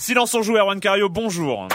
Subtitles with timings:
[0.00, 1.68] Silence on joue, Erwan Cario, bonjour.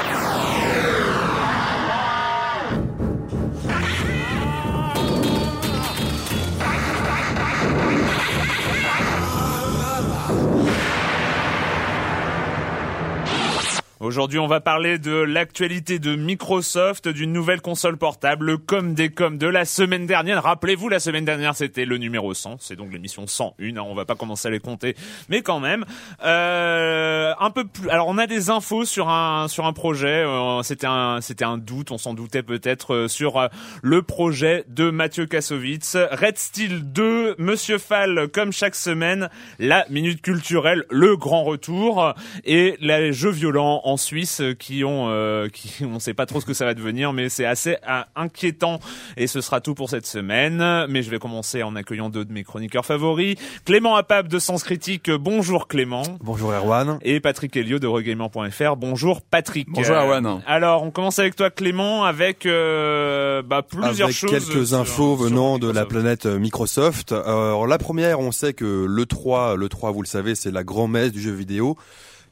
[14.05, 19.09] Aujourd'hui, on va parler de l'actualité de Microsoft, d'une nouvelle console portable, le com des
[19.09, 20.43] com de la semaine dernière.
[20.43, 22.57] Rappelez-vous, la semaine dernière, c'était le numéro 100.
[22.59, 23.77] C'est donc l'émission 101.
[23.77, 24.95] Hein, on va pas commencer à les compter,
[25.27, 25.85] mais quand même.
[26.23, 27.89] Euh, un peu plus.
[27.89, 30.23] Alors, on a des infos sur un sur un projet.
[30.23, 31.90] Euh, c'était un c'était un doute.
[31.90, 33.47] On s'en doutait peut-être euh, sur euh,
[33.81, 35.97] le projet de Mathieu Kassovitz.
[36.12, 42.77] Red Steel 2, Monsieur Fall, comme chaque semaine, la minute culturelle, le grand retour et
[42.81, 46.54] les jeux violents en Suisse qui ont, euh, qui on sait pas trop ce que
[46.54, 48.79] ça va devenir, mais c'est assez euh, inquiétant.
[49.18, 50.85] Et ce sera tout pour cette semaine.
[50.90, 53.35] Mais je vais commencer en accueillant deux de mes chroniqueurs favoris.
[53.65, 55.10] Clément Apap de Sens Critique.
[55.12, 56.04] Bonjour Clément.
[56.21, 56.99] Bonjour Erwan.
[57.02, 58.76] Et Patrick Helio de Regamer.fr.
[58.77, 59.68] Bonjour Patrick.
[59.70, 60.41] Bonjour Erwan.
[60.48, 64.31] Alors on commence avec toi Clément avec euh, bah, plusieurs avec choses.
[64.31, 65.90] quelques sur- infos sur venant de la Microsoft.
[65.90, 67.12] planète euh, Microsoft.
[67.12, 70.63] Alors la première, on sait que le 3, le 3, vous le savez, c'est la
[70.63, 71.78] grand-messe du jeu vidéo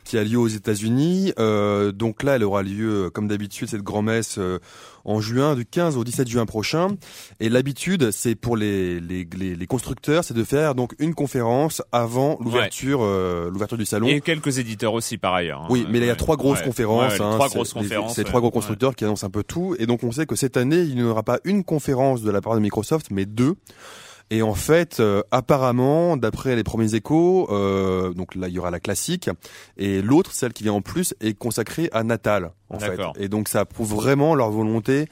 [0.03, 1.33] qui a lieu aux États-Unis.
[1.39, 4.59] Euh, donc là, elle aura lieu, euh, comme d'habitude, cette grand-messe euh,
[5.05, 6.89] en juin, du 15 au 17 juin prochain.
[7.39, 11.81] Et l'habitude, c'est pour les, les, les, les constructeurs, c'est de faire donc une conférence
[11.91, 14.07] avant l'ouverture, euh, l'ouverture du salon.
[14.07, 15.61] Et quelques éditeurs aussi par ailleurs.
[15.61, 15.67] hein.
[15.69, 16.65] Oui, mais il y a trois grosses Ouais.
[16.65, 17.13] conférences.
[17.13, 18.13] Ouais, hein, trois grosses conférences.
[18.15, 19.75] C'est trois gros constructeurs qui annoncent un peu tout.
[19.79, 22.41] Et donc on sait que cette année, il n'y aura pas une conférence de la
[22.41, 23.55] part de Microsoft, mais deux.
[24.29, 28.71] Et en fait, euh, apparemment, d'après les premiers échos, euh, donc là il y aura
[28.71, 29.29] la classique,
[29.77, 32.99] et l'autre, celle qui vient en plus, est consacrée à Natal, en fait.
[33.17, 35.07] Et donc ça prouve vraiment leur volonté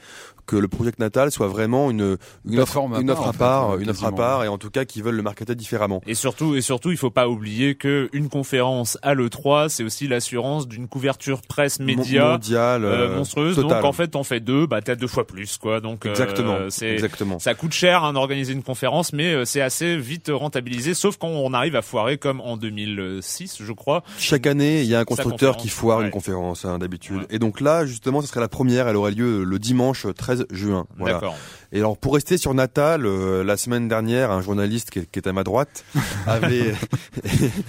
[0.46, 3.32] que le projet Natal soit vraiment une, une offre, à une part, offre à en
[3.32, 6.02] fait, part, une offre à part, et en tout cas qu'ils veulent le marketer différemment.
[6.06, 10.08] Et surtout, et surtout, il faut pas oublier que une conférence à l'E3, c'est aussi
[10.08, 13.56] l'assurance d'une couverture presse média mondial, euh, monstrueuse.
[13.56, 13.70] total.
[13.70, 15.80] Donc en fait, t'en fais deux, bah t'as deux fois plus, quoi.
[15.80, 17.38] Donc euh, exactement, c'est exactement.
[17.38, 21.28] ça coûte cher hein, d'organiser une conférence, mais euh, c'est assez vite rentabilisé, sauf quand
[21.28, 24.02] on arrive à foirer comme en 2006, je crois.
[24.18, 26.04] Chaque année, il y a un constructeur qui foire ouais.
[26.04, 27.18] une conférence hein, d'habitude.
[27.18, 27.26] Ouais.
[27.30, 28.88] Et donc là, justement, ce serait la première.
[28.88, 30.86] Elle aurait lieu le dimanche 13 juin.
[30.98, 31.36] D'accord.
[31.74, 35.18] Et alors, pour rester sur Natal, euh, la semaine dernière, un journaliste qui est, qui
[35.18, 35.84] est à ma droite
[36.26, 36.74] avait,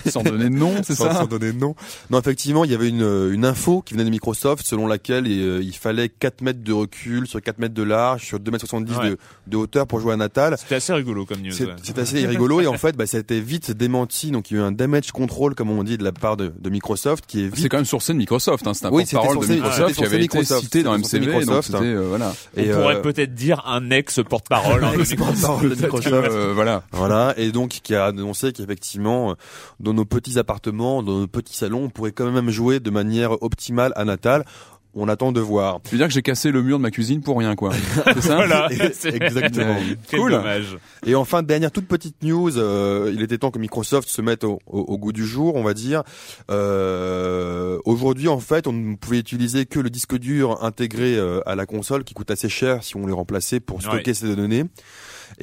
[0.09, 1.75] Sans donner de nom, c'est ça sans donner de nom.
[2.09, 5.61] Non, effectivement, il y avait une, une info qui venait de Microsoft selon laquelle euh,
[5.63, 8.93] il fallait 4 mètres de recul sur 4 mètres de large, sur 2 mètres 70
[8.93, 9.09] Ouais.
[9.11, 10.55] de, de hauteur pour jouer à Natal.
[10.57, 11.51] C'était assez rigolo comme news.
[11.51, 11.99] C'est ouais.
[11.99, 14.31] assez rigolo et en fait, bah, ça a été vite démenti.
[14.31, 16.51] Donc, il y a eu un damage control, comme on dit, de la part de,
[16.59, 18.73] de Microsoft, qui est vite C'est quand même sourcé de Microsoft, hein.
[18.73, 22.05] c'est un Oui, porte-parole de Microsoft qui avait été Microsoft, cité dans MCV, donc euh,
[22.09, 22.33] voilà.
[22.57, 24.83] On Et, pourrait euh, peut-être dire un ex-porte-parole.
[24.83, 26.05] hein, de ex-porte-parole de Microsoft.
[26.05, 26.31] Microsoft.
[26.31, 26.83] Euh, voilà.
[26.91, 29.33] Voilà, et donc qui a annoncé qu'effectivement, euh,
[29.79, 33.41] dans nos petits appartements, dans nos petits salons, on pourrait quand même jouer de manière
[33.43, 34.45] optimale à Natal.
[34.95, 35.79] On attend de voir.
[35.85, 37.71] Je veux dire que j'ai cassé le mur de ma cuisine pour rien, quoi.
[38.13, 38.69] C'est ça Voilà.
[39.05, 39.75] Exactement.
[40.11, 40.31] Cool.
[40.31, 40.77] dommage.
[41.05, 44.59] Et enfin, dernière toute petite news, euh, il était temps que Microsoft se mette au,
[44.67, 46.03] au- au goût du jour, on va dire.
[46.51, 51.55] Euh, Aujourd'hui, en fait, on ne pouvait utiliser que le disque dur intégré euh, à
[51.55, 54.13] la console, qui coûte assez cher si on le remplaçait pour stocker Ouais.
[54.13, 54.65] ces données.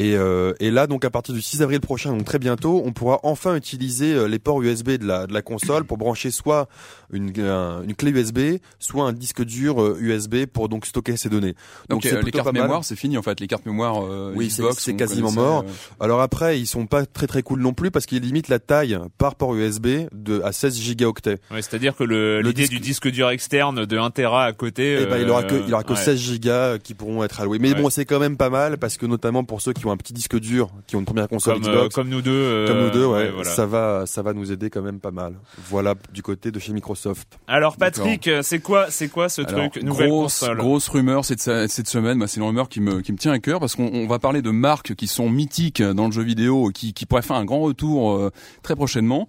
[0.00, 2.92] Et, euh, et là, donc à partir du 6 avril prochain, donc très bientôt, on
[2.92, 6.68] pourra enfin utiliser euh, les ports USB de la, de la console pour brancher soit
[7.12, 8.38] une, un- une clé USB,
[8.78, 11.54] soit un disque dur euh, USB pour donc stocker ces données.
[11.90, 13.40] Donc, euh, les cartes mémoire, c'est fini en fait.
[13.40, 15.64] Les cartes mémoire euh, Oui, c'est- Xbox, c'est on quasiment mort.
[15.66, 15.72] euh,
[16.04, 18.98] Alors après, ils sont pas très très cool non plus parce qu'ils limitent la taille
[19.18, 21.38] par port USB de à 16 gigaoctets.
[21.50, 24.52] Ouais, C'est-à-dire que le- Le l'idée disque- du disque dur externe de 1 Tera à
[24.54, 25.02] côté.
[25.02, 25.98] Et ben il aura que euh, il aura que ouais.
[25.98, 27.58] 16 gigas qui pourront être alloués.
[27.58, 27.82] Mais Ouais.
[27.82, 30.12] bon, c'est quand même pas mal parce que notamment pour ceux qui ont un petit
[30.12, 32.30] disque dur, qui ont une première console comme, euh, Xbox, comme nous deux.
[32.32, 33.48] euh, comme nous deux, ouais, voilà.
[33.50, 35.34] ça va ça va nous aider quand même pas mal.
[35.68, 37.38] Voilà du côté de chez Microsoft.
[37.46, 40.56] Alors Patrick, euh, c'est quoi, c'est quoi ce Alors, truc nouvelle grosse, console?
[40.58, 43.38] grosse rumeur cette, cette semaine, bah, c'est une rumeur qui me, qui me tient à
[43.38, 46.70] cœur parce qu'on on va parler de marques qui sont mythiques dans le jeu vidéo,
[46.74, 48.30] qui, qui pourraient faire un grand retour euh,
[48.62, 49.28] très prochainement.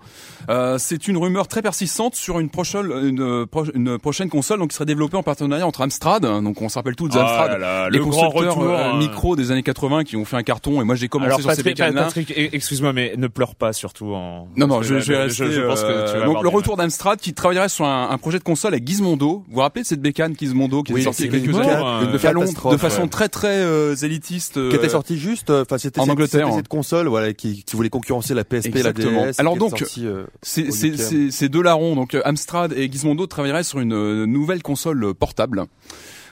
[0.49, 4.59] Euh, c'est une rumeur très persistante sur une prochaine, une, euh, pro- une prochaine console
[4.59, 7.15] donc qui serait développée en partenariat entre Amstrad, hein, donc on se rappelle tous Ah
[7.15, 8.69] d'Amstrad, là, les le grand constructeurs retour.
[8.71, 8.97] euh, hein.
[8.97, 11.39] micro des années 80 qui ont fait un un carton et moi j'ai commencé Alors
[11.41, 12.03] sur ces Patrick, bécanes là.
[12.03, 14.47] Patrick, e- excuse-moi, mais ne pleure pas surtout en.
[14.57, 15.51] Non, non, je, je vais là, rester.
[15.51, 18.17] je pense que tu vas euh, donc le retour d'Amstrad qui travaillerait sur un, un
[18.17, 19.43] projet de console avec Gizmondo.
[19.47, 21.55] Vous vous rappelez de cette bécane Gizmondo qui est sortie il y a c'est quelques
[21.57, 23.07] années de long- catastrophe, de façon ouais.
[23.09, 24.53] très très euh, élitiste.
[24.69, 26.57] qui était euh, sorti juste, euh, enfin c'était en cette- Angleterre, c'était hein.
[26.57, 29.25] cette console, voilà, qui, qui voulait concurrencer la PSP, Exactement.
[29.25, 29.39] la DS.
[29.39, 30.97] Alors donc, sortie, euh, C'est au c'est- UK.
[30.97, 35.13] c'est- ces deux larrons, donc euh, Amstrad et Gizmondo, travailleraient sur une euh, nouvelle console
[35.13, 35.65] portable.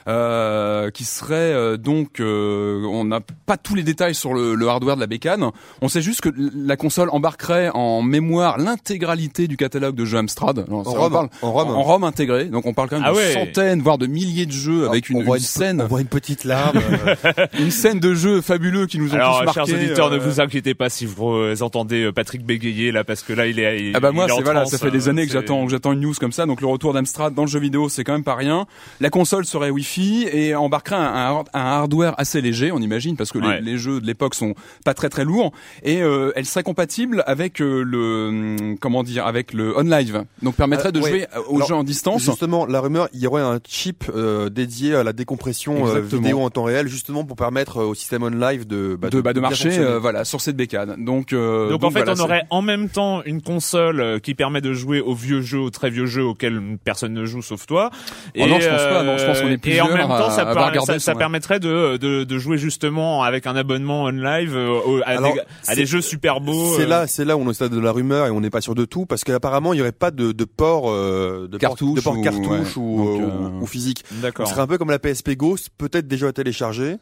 [0.08, 4.66] Euh, qui serait euh, donc euh, on n'a pas tous les détails sur le, le
[4.68, 5.50] hardware de la bécane
[5.82, 10.64] on sait juste que la console embarquerait en mémoire l'intégralité du catalogue de jeux Amstrad
[10.66, 11.68] Alors, en on ROM, parle en ROM.
[11.68, 13.32] en ROM intégré donc on parle quand même Ah de ouais.
[13.34, 16.06] centaines voire de milliers de jeux avec une, on voit une scène on voit une
[16.06, 16.78] petite larme.
[16.78, 20.14] euh, une scène de jeux fabuleux qui nous ont Alors, tous marqués chers auditeurs, euh,
[20.14, 23.46] ne vous inquiétez pas si vous euh, entendez euh, Patrick bégayer là, parce que là,
[23.46, 23.80] il est.
[23.90, 25.32] il- Ah bah moi il est en c'est voilà, ça fait des euh, années que
[25.32, 26.46] j'attends que j'attends une news comme ça.
[26.46, 28.66] Donc le retour d'Amstrad dans le jeu vidéo, c'est quand même pas rien.
[29.00, 29.99] La console serait Wi-Fi
[30.32, 33.60] et embarquerait un, un, hard- un hardware assez léger, on imagine, parce que les- Ouais.
[33.60, 34.54] les, jeux de l'époque sont
[34.84, 35.52] pas très très lourds.
[35.82, 38.28] Et euh, elle serait compatible avec euh, le
[38.60, 40.24] hum, comment dire, avec le OnLive.
[40.42, 41.08] Donc permettrait Ah, de ouais.
[41.10, 42.22] jouer euh, aux Alors, jeux en distance.
[42.22, 46.40] Justement, la rumeur, il y aurait un chip euh, dédié à la décompression euh, vidéo
[46.40, 49.32] en temps réel, justement pour permettre euh, au système on live de bah, de, bah,
[49.32, 52.42] de marcher euh, voilà sur cette bécane donc euh, Donc, en fait, voilà, on aurait
[52.50, 55.90] en même temps une console euh, qui permet de jouer aux vieux jeux, aux très
[55.90, 57.90] vieux jeux auxquels personne ne joue sauf toi.
[58.38, 60.44] Oh non, je pense pas, non, je pense qu'on est Et en même temps, ça,
[60.46, 64.54] par- ça, ça, ça permettrait de, de, de jouer justement avec un abonnement on live
[64.56, 66.74] euh, à, Alors, des, à des jeux super beaux.
[66.76, 68.40] C'est euh, là, c'est là où on est au stade de la rumeur et on
[68.40, 71.48] n'est pas sûr de tout parce qu'apparemment il y aurait pas de, de port euh,
[71.50, 72.82] de port- Cartouche de port ou- cartouche ouais.
[72.82, 74.04] ou, Donc, euh, euh, ou physique.
[74.22, 74.46] D'accord.
[74.46, 76.96] Ce serait un peu comme la PSP Go, c'est peut-être déjà à télécharger.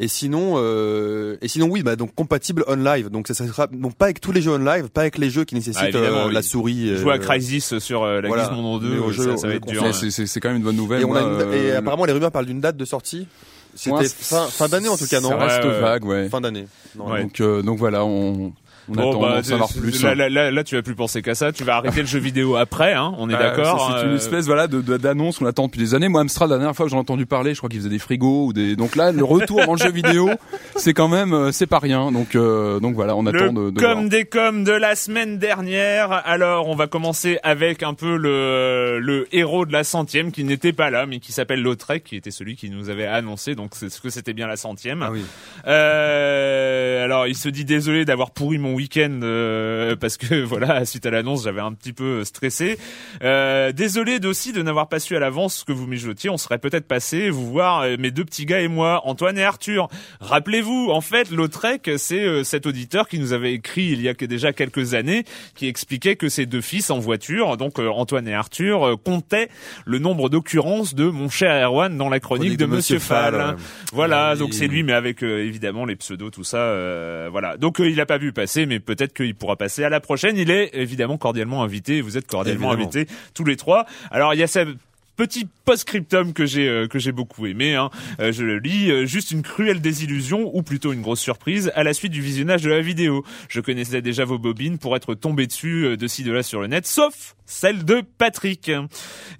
[0.00, 3.10] Et sinon, euh, et sinon oui, bah donc compatible on live.
[3.10, 5.30] Donc ça, ça sera donc pas avec tous les jeux on live, pas avec les
[5.30, 6.34] jeux qui nécessitent Ah, évidemment, euh, oui.
[6.34, 6.96] la souris.
[6.96, 8.48] Jouer à Crysis sur euh, la voilà.
[8.48, 9.94] 2, Mais au ça, jeu- ça au va être dur.
[9.94, 10.24] c'est- hein.
[10.26, 12.46] c'est quand même une bonne nouvelle Et, on a une- et apparemment les rumeurs parlent
[12.46, 13.26] d'une date de sortie.
[13.74, 16.66] C'était Ouais, fin, fin d'année en tout cas, non ça reste vague ouais Fin d'année.
[16.96, 17.22] Ouais.
[17.22, 18.52] donc euh, donc voilà on
[18.88, 21.34] on Bon, attend bah, savoir plus Là, là, là, là, tu vas plus penser qu'à
[21.34, 21.52] ça.
[21.52, 23.12] Tu vas arrêter le jeu vidéo après, hein.
[23.18, 23.94] On est Bah, d'accord.
[23.98, 26.08] C'est une euh, espèce voilà de d'annonce qu'on attend depuis des années.
[26.08, 27.98] Moi, Amstrad, la dernière fois que j'en ai entendu parler, je crois qu'ils faisaient des
[27.98, 28.76] frigos ou des.
[28.76, 30.30] Donc là, le retour dans le jeu vidéo,
[30.76, 32.10] c'est quand même euh, c'est pas rien.
[32.12, 34.08] Donc euh, donc voilà, on Le attend de, de comme voir.
[34.08, 36.12] des coms de la semaine dernière.
[36.24, 40.72] Alors, on va commencer avec un peu le, le héros de la centième qui n'était
[40.72, 43.54] pas là, mais qui s'appelle Lautrec, qui était celui qui nous avait annoncé.
[43.54, 45.02] Donc, c'est ce que c'était bien la centième.
[45.02, 45.22] Ah oui.
[45.66, 51.04] Euh, alors, il se dit désolé d'avoir pourri mon week-end euh, parce que voilà, suite
[51.06, 52.78] à l'annonce, j'avais un petit peu stressé.
[53.22, 56.30] Euh, désolé aussi de n'avoir pas su à l'avance ce que vous mijotiez.
[56.30, 59.44] On serait peut-être passé vous voir euh, mes deux petits gars et moi, Antoine et
[59.44, 59.88] Arthur.
[60.20, 64.14] Rappelez-vous, en fait, Lautrec, c'est euh, cet auditeur qui nous avait écrit il y a
[64.14, 65.24] déjà quelques années,
[65.54, 69.48] qui expliquait que ses deux fils en voiture, donc euh, Antoine et Arthur, euh, comptaient
[69.84, 73.56] le nombre d'occurrences de mon cher Erwan dans la chronique de, Monsieur Fall.
[73.92, 74.38] Voilà, oui.
[74.38, 76.58] donc c'est lui, mais avec euh, évidemment les pseudos, tout ça.
[76.58, 77.56] euh, voilà.
[77.56, 80.36] Donc euh, il a pas pu passer, mais peut-être qu'il pourra passer à la prochaine.
[80.36, 82.00] Il est évidemment cordialement invité.
[82.00, 82.90] Vous êtes cordialement Évidemment.
[82.94, 83.86] invités tous les trois.
[84.10, 84.76] Alors il y a ce
[85.18, 87.74] petit post-scriptum que j'ai euh, que j'ai beaucoup aimé.
[87.74, 87.90] Hein.
[88.20, 88.90] Euh, je le lis.
[88.90, 92.62] euh, juste une cruelle désillusion, ou plutôt une grosse surprise, à la suite du visionnage
[92.62, 93.24] de la vidéo.
[93.48, 96.68] Je connaissais déjà vos bobines pour être tombé dessus de ci de là sur le
[96.68, 98.70] net, sauf celle de Patrick.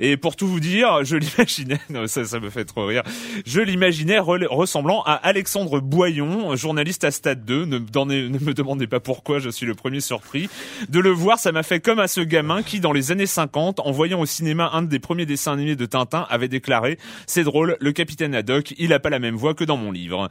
[0.01, 3.03] Et pour tout vous dire, je l'imaginais, ça, ça me fait trop rire,
[3.47, 7.67] je l'imaginais ressemblant à Alexandre Boyon, journaliste à Stade 2.
[7.67, 10.49] Ne, ne me demandez pas pourquoi, je suis le premier surpris.
[10.89, 13.81] De le voir, ça m'a fait comme à ce gamin qui, dans les années 50,
[13.81, 17.77] en voyant au cinéma un des premiers dessins animés de Tintin, avait déclaré «C'est drôle,
[17.81, 20.29] le capitaine Haddock, il a pas la même voix que dans mon livre».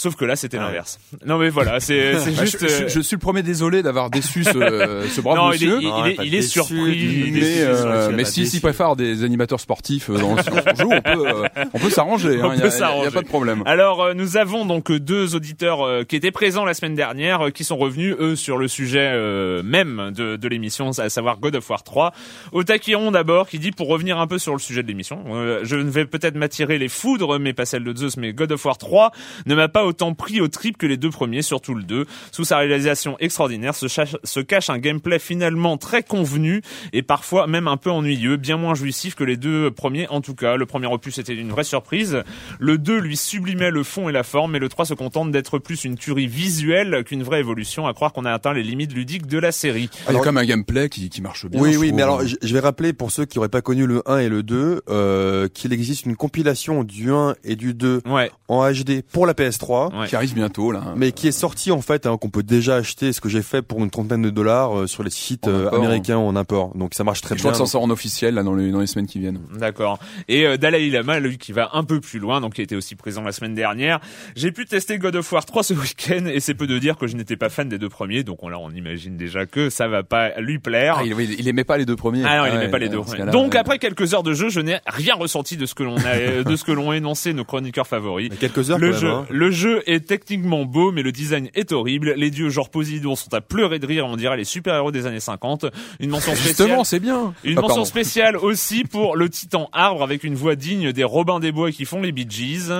[0.00, 0.66] Sauf que là, c'était Ah ouais.
[0.68, 1.00] l'inverse.
[1.26, 2.58] Non mais voilà, c'est c'est Bah, juste...
[2.62, 4.52] je, je- euh, je suis le premier désolé d'avoir déçu ce,
[5.10, 5.78] ce brave non, il est, monsieur.
[5.82, 7.30] il, Non, il est, il est déçu, surpris.
[7.32, 10.42] mais, euh, mais pas si s'il préfère des animateurs sportifs euh, dans le
[10.78, 12.38] jour, on peut, euh, on peut s'arranger.
[12.40, 13.62] On hein, Il y, peut a- pas de problème.
[13.66, 17.46] Alors euh, nous avons donc euh, deux auditeurs euh, qui étaient présents la semaine dernière,
[17.48, 21.38] euh, qui sont revenus eux sur le sujet euh, même de, de l'émission, à savoir
[21.40, 22.12] God of War 3.
[22.52, 25.74] Otakiron d'abord qui dit pour revenir un peu sur le sujet de l'émission, euh, je
[25.76, 28.78] ne vais peut-être m'attirer les foudres, mais pas celle de Zeus, mais God of War
[28.78, 29.12] 3
[29.46, 32.06] ne m'a pas autant pris au trip que les deux premiers, surtout le 2.
[32.32, 37.76] Sous sa réalisation extraordinaire se, cache un gameplay finalement très convenu et parfois même un
[37.76, 40.56] peu ennuyeux, bien moins jouissif que les deux premiers en tout cas.
[40.56, 42.22] Le premier opus était une vraie surprise.
[42.58, 45.58] Le 2 lui sublimait le fond et la forme, et le 3 se contente d'être
[45.58, 49.26] plus une tuerie visuelle qu'une vraie évolution, à croire qu'on a atteint les limites ludiques
[49.26, 49.88] de la série.
[49.92, 51.60] Il y a Alors- quand même un gameplay qui, qui marche bien.
[51.60, 51.96] Oui, oui, trouve.
[51.96, 54.42] mais alors je vais rappeler pour ceux qui auraient pas connu le 1 et le
[54.42, 58.30] 2 euh, qu'il existe une compilation du 1 et du 2 Ouais.
[58.48, 60.00] en HD pour la PS3 3.
[60.00, 60.06] Ouais.
[60.08, 60.82] Qui arrive bientôt là.
[60.96, 63.62] Mais qui est sorti en fait, hein, qu'on peut déjà acheter, ce que j'ai fait
[63.62, 65.78] pour une trentaine de dollars euh, sur les sites euh, import.
[65.84, 66.72] américains en import.
[66.76, 67.50] Donc ça marche très Je bien.
[67.52, 69.40] crois que ça sort en officiel là dans les dans les semaines qui viennent.
[69.58, 69.98] D'accord.
[70.28, 72.94] Et euh, Dalai Lama, lui qui va un peu plus loin, donc qui était aussi
[72.96, 74.00] présent la semaine dernière.
[74.36, 77.06] J'ai pu tester God of War 3 ce week-end et c'est peu de dire que
[77.06, 79.88] je n'étais pas fan des deux premiers, donc on, là on imagine déjà que ça
[79.88, 80.96] va pas lui plaire.
[80.98, 82.22] Ah, il, il, il aimait pas les deux premiers.
[82.24, 83.00] Ah non, il Ouais, aimait pas les deux.
[83.00, 83.30] premiers.
[83.30, 83.58] Donc ouais.
[83.58, 86.56] après quelques heures de jeu, je n'ai rien ressenti de ce que l'on a, de
[86.56, 88.28] ce que l'ont énoncé nos chroniqueurs favoris.
[88.30, 89.26] Mais quelques heures Le quand même, jeu, hein.
[89.30, 92.14] le jeu est techniquement beau, mais le design est horrible.
[92.16, 95.20] Les dieux genre Poséidon sont à pleurer de rire, on dirait les super-héros des années
[95.20, 95.66] 50.
[96.00, 96.48] Une mention spéciale.
[96.68, 97.34] Justement, c'est bien.
[97.44, 97.84] Une Ah, mention pardon.
[97.84, 101.84] spéciale aussi pour le titan arbre avec une voix digne des Robins des Bois qui
[101.84, 102.70] font les Bee Gees.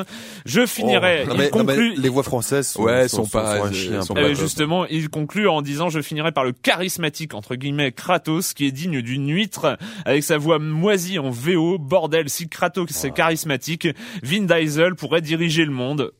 [0.47, 3.30] Je finirai, Non, il mais- non, mais conclut, les voix françaises sont, Ouais, sont, sont
[3.30, 4.02] pas- un chien.
[4.02, 8.54] sont euh, justement, il conclut en disant je finirai par le charismatique entre guillemets Kratos
[8.54, 11.78] qui est digne d'une huître avec sa voix moisie en VO.
[11.78, 13.88] Bordel, si Kratos c'est charismatique,
[14.23, 16.12] Vin Diesel pourrait diriger le monde.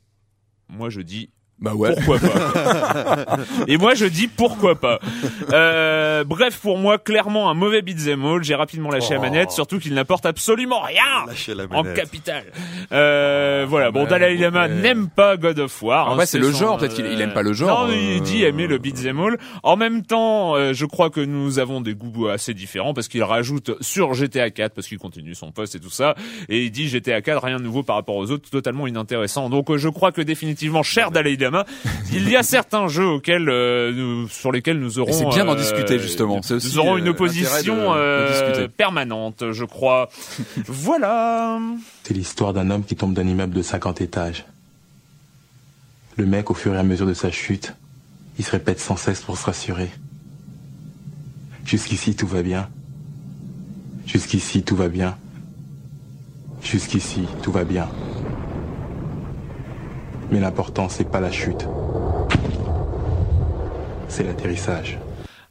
[0.69, 1.95] Moi je dis Bah ouais.
[1.97, 3.37] pourquoi pas
[3.67, 5.01] Et moi je dis pourquoi pas.
[5.53, 8.45] Euh, bref, pour moi, clairement un mauvais beat'em all.
[8.45, 9.23] J'ai rapidement lâché la Oh.
[9.23, 12.45] manette, surtout qu'il n'apporte absolument rien Lâchez la en capital.
[12.93, 13.91] Euh, voilà.
[13.91, 16.09] Bon, Ouais, Dalai Lama n'aime pas God of War.
[16.09, 17.93] En hein, vrai, c'est le son, genre, peut-être qu'il- il aime pas le genre, Non,
[17.93, 19.39] il euh, dit aimer le beat'em all.
[19.65, 23.25] En même temps, euh, je crois que nous avons des goûts assez différents parce qu'il
[23.25, 26.15] rajoute sur GTA 4 parce qu'il continue son poste et tout ça
[26.49, 29.51] et il dit GTA 4 rien de nouveau par rapport aux autres, totalement inintéressant.
[29.51, 31.48] Donc euh, je crois que définitivement, cher Dalai Lama,
[32.13, 35.53] il y a certains jeux auxquels euh, nous- sur lesquels nous aurons c'est bien d'en
[35.53, 36.41] euh, discuter, justement.
[36.43, 40.09] C'est aussi, nous aurons euh, une opposition de- de euh, permanente, je crois.
[40.67, 41.59] voilà.
[42.05, 44.45] C'est l'histoire d'un homme qui tombe d'un immeuble de 50 étages.
[46.17, 47.75] Le mec, au fur et à mesure de sa chute,
[48.39, 49.91] il se répète sans cesse pour se rassurer.
[51.65, 52.69] Jusqu'ici, tout va bien.
[54.07, 55.17] Jusqu'ici, tout va bien.
[56.63, 57.89] Jusqu'ici, tout va bien.
[60.31, 61.67] Mais l'important, c'est pas la chute.
[64.09, 64.99] C'est l'atterrissage.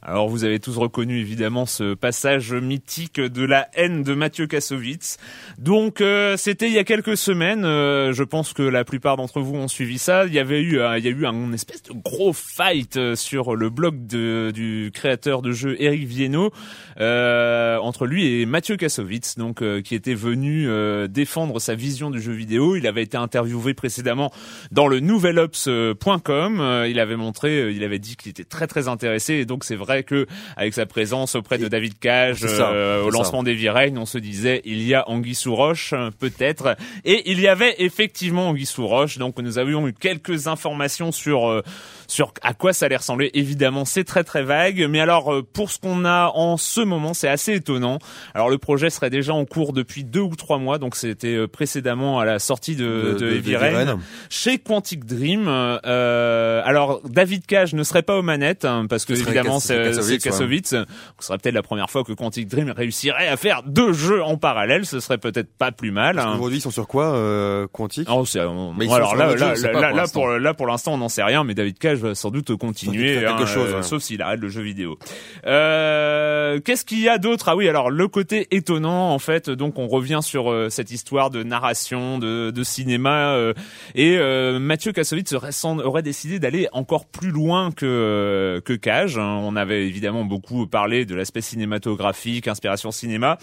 [0.08, 5.18] Alors vous avez tous reconnu évidemment ce passage mythique de la haine de Mathieu Kassovitz.
[5.58, 9.40] Donc euh, c'était il y a quelques semaines, euh, je pense que la plupart d'entre
[9.40, 10.24] vous ont suivi ça.
[10.24, 13.16] Il y avait eu, euh, il y a eu un espèce de gros fight euh,
[13.16, 16.52] sur le blog de, du créateur de jeu Eric Viennot
[17.00, 20.68] euh, entre lui et Mathieu Kassovitz, donc euh, qui était venu
[21.10, 22.76] défendre sa vision du jeu vidéo.
[22.76, 24.32] Il avait été interviewé précédemment
[24.70, 26.84] dans le nouvelops.com.
[26.88, 29.97] Il avait montré, il avait dit qu'il était très très intéressé et donc c'est vrai
[30.02, 30.26] que
[30.56, 33.18] avec sa présence auprès de David Cage euh, au ça.
[33.18, 37.40] lancement des Vireign, on se disait il y a Anguille sous roche peut-être et il
[37.40, 39.18] y avait effectivement Anguille sous roche.
[39.18, 41.62] Donc nous avions eu quelques informations sur euh,
[42.08, 43.30] sur à quoi ça allait ressembler.
[43.34, 47.14] Évidemment, c'est très très vague, mais alors euh, pour ce qu'on a en ce moment,
[47.14, 47.98] c'est assez étonnant.
[48.34, 51.46] Alors le projet serait déjà en cours depuis deux ou trois mois, donc c'était euh,
[51.46, 53.98] précédemment à la sortie de, de, Heavy Rain Rain.
[54.30, 55.46] chez Quantic Dream.
[55.48, 60.70] Euh, alors David Cage ne serait pas aux manettes hein, parce que évidemment c'est Kassovitz.
[60.70, 60.84] Ce
[61.20, 64.86] serait peut-être la première fois que Quantic Dream réussirait à faire deux jeux en parallèle.
[64.86, 66.18] Ce serait peut-être pas plus mal.
[66.18, 66.32] Hein.
[66.32, 69.34] qu'aujourd'hui, ils sont sur quoi, euh, Quantique Oh, on- Mais ils sont alors sur là,
[69.34, 72.14] là, là, là, pour là pour l'instant on n'en sait rien, mais David Cage va
[72.14, 73.82] sans doute continuer, quelque hein, chose, euh, ouais.
[73.82, 74.98] sauf s'il arrête le jeu vidéo.
[75.46, 77.48] Euh, Qu'est-ce qu'il y a d'autre?
[77.48, 81.30] Ah oui, alors le côté étonnant en fait, donc on revient sur euh, cette histoire
[81.30, 83.52] de narration, de, de cinéma, euh,
[83.94, 89.18] et euh, Mathieu Kassovitz aurait, décidé d'aller encore plus loin que euh, que Cage.
[89.18, 89.40] hein.
[89.42, 93.38] On avait évidemment beaucoup parlé de l'aspect cinématographique, inspiration cinéma,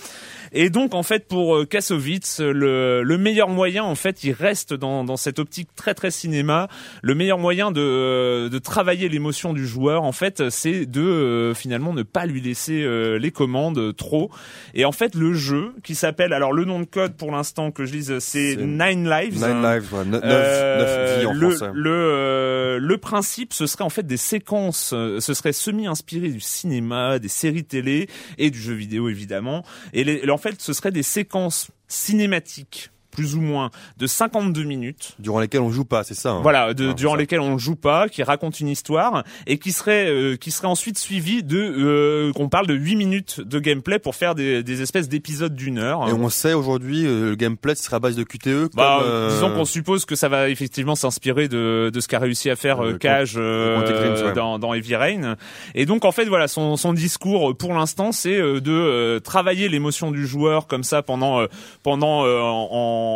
[0.51, 5.03] et donc en fait pour Kassovitz, le, le meilleur moyen en fait, il reste dans,
[5.03, 6.67] dans cette optique très très cinéma.
[7.01, 11.94] Le meilleur moyen de, de travailler l'émotion du joueur en fait, c'est de euh, finalement
[11.94, 14.32] ne pas lui laisser euh, les commandes euh, trop.
[14.74, 17.86] Et en fait le jeu qui s'appelle alors le nom de code pour l'instant que
[17.86, 19.36] je lise c'est Nine Lives.
[19.36, 21.72] Nine Lives, ouais, neuf, Euh, neuf vies en le, français.
[21.74, 26.40] le, euh, le principe, ce serait en fait des séquences, euh, ce serait semi-inspiré du
[26.40, 29.64] cinéma, des séries télé et du jeu vidéo évidemment.
[29.94, 35.13] Et les- en fait, ce serait des séquences cinématiques plus ou moins de 52 minutes
[35.19, 36.31] Durant lesquels on joue pas, c'est ça.
[36.31, 36.39] hein.
[36.41, 37.19] voilà, de, Ah, durant ça.
[37.19, 40.98] lesquels on joue pas, qui raconte une histoire et qui serait euh, qui serait ensuite
[40.98, 45.07] suivi de euh, qu'on parle de 8 minutes de gameplay pour faire des, des espèces
[45.10, 46.07] d'épisodes d'une heure.
[46.10, 48.69] Et on sait aujourd'hui, euh, le gameplay ce sera à base de QTE.
[48.75, 52.19] Bah, comme, euh, disons qu'on suppose que ça va effectivement s'inspirer de, de ce qu'a
[52.19, 54.34] réussi à faire Euh, euh, Cage euh, ouais.
[54.34, 55.36] dans, dans Heavy Rain.
[55.74, 60.12] Et donc en fait voilà son, son discours pour l'instant c'est de euh, travailler l'émotion
[60.12, 61.48] du joueur comme ça pendant euh,
[61.84, 62.69] pendant euh, en,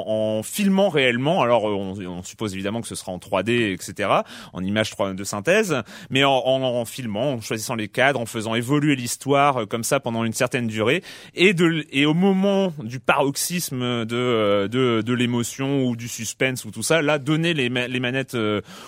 [0.08, 1.42] en, filmant réellement.
[1.42, 4.10] Alors on, on, suppose évidemment que ce sera en 3D, etc.,
[4.54, 5.76] en image de synthèse,
[6.10, 10.24] mais en, en, filmant, en choisissant les cadres, en faisant évoluer l'histoire comme ça pendant
[10.24, 11.04] une certaine durée,
[11.36, 16.72] et de et au moment du paroxysme de de, de l'émotion ou du suspense ou
[16.72, 18.38] tout ça, là donner les, les manettes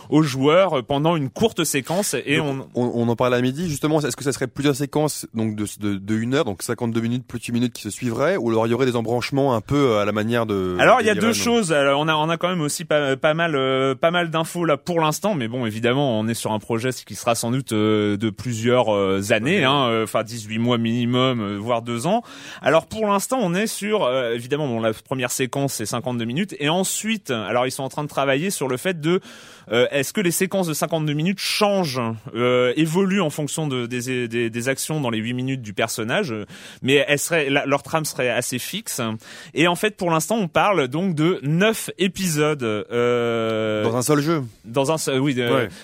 [0.10, 2.67] aux joueurs pendant une courte séquence et on...
[2.75, 3.08] on...
[3.08, 4.00] en parlait à midi justement.
[4.01, 7.27] Est-ce que ça serait plusieurs séquences donc de, de, de une heure, donc 52 minutes
[7.27, 9.98] plus 8 minutes qui se suivraient, ou alors il y aurait des embranchements un peu
[9.98, 10.75] à la manière de.
[10.79, 11.72] Alors il y a deux choses.
[11.72, 14.66] Alors, on a on a quand même aussi pas, pas mal euh, pas mal d'infos
[14.66, 17.72] là pour l'instant, mais bon évidemment on est sur un projet qui sera sans doute
[17.72, 22.24] euh, de plusieurs euh, années, hein, enfin 18 mois minimum, voire deux ans.
[22.62, 26.70] Alors pour l'instant on est sur évidemment bon la première séquence c'est 52 minutes et
[26.70, 29.22] ensuite alors ils sont en train de travailler sur le fait de
[29.70, 32.02] est-ce que les séquences de 52 minutes changent,
[32.76, 36.34] évoluent en fonction de, des, des, des, actions dans les 8 minutes du personnage,
[36.82, 39.02] mais elles seraient, leur trame serait assez fixe.
[39.54, 44.22] Et en fait, pour l'instant, on parle donc de neuf épisodes euh, dans un seul
[44.22, 44.44] jeu.
[44.66, 45.36] Dans un seul, oui,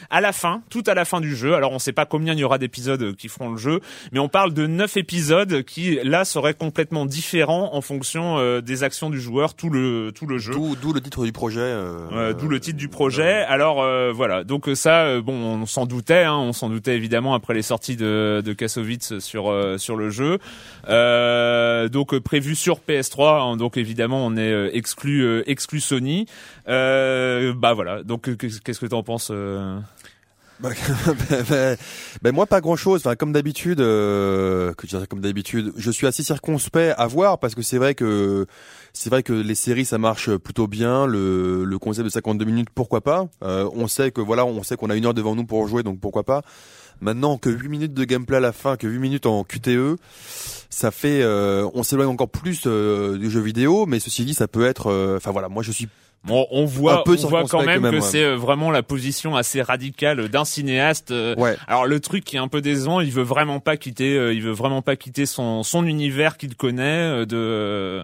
[0.09, 1.55] à la fin, tout à la fin du jeu.
[1.55, 4.19] Alors, on ne sait pas combien il y aura d'épisodes qui feront le jeu, mais
[4.19, 9.09] on parle de neuf épisodes qui là seraient complètement différents en fonction euh, des actions
[9.09, 10.53] du joueur, tout le tout le jeu.
[10.53, 11.59] D'où le titre du projet.
[11.61, 13.43] Euh, d'où le titre du projet.
[13.47, 17.61] Alors voilà, donc ça, bon, on s'en doutait, hein, on s'en doutait évidemment après les
[17.61, 20.39] sorties de, de Kassovitz sur sur le jeu.
[20.87, 26.25] donc prévu sur PS3, hein, donc évidemment on est euh, exclu euh, exclu Sony.
[26.67, 28.03] Euh, bah voilà.
[28.03, 29.31] Donc qu'est-ce que tu en penses
[30.59, 30.69] bah,
[32.23, 33.01] ben moi pas grand chose.
[33.01, 37.53] Enfin comme d'habitude, euh, que je comme d'habitude, je suis assez circonspect à voir parce
[37.53, 38.47] que c'est vrai que
[38.91, 41.05] c'est vrai que les séries ça marche plutôt bien.
[41.05, 43.27] Le, le concept de 52 minutes, pourquoi pas.
[43.41, 45.99] on sait que voilà, on sait qu'on a une heure devant nous pour jouer, donc
[45.99, 46.41] pourquoi pas.
[47.01, 49.97] Maintenant que 8 minutes de gameplay à la fin, que 8 minutes en QTE,
[50.69, 54.47] ça fait, euh, on s'éloigne encore plus euh, du jeu vidéo, mais ceci dit, ça
[54.47, 55.87] peut être, euh, enfin voilà, moi je suis
[56.23, 60.43] Bon, on voit, on voit quand même, que c'est vraiment la position assez radicale d'un
[60.43, 61.11] cinéaste.
[61.11, 61.55] Ouais.
[61.67, 64.51] Alors le truc qui est un peu décevant, il veut vraiment pas quitter, il veut
[64.51, 68.03] vraiment pas quitter son son univers qu'il connaît de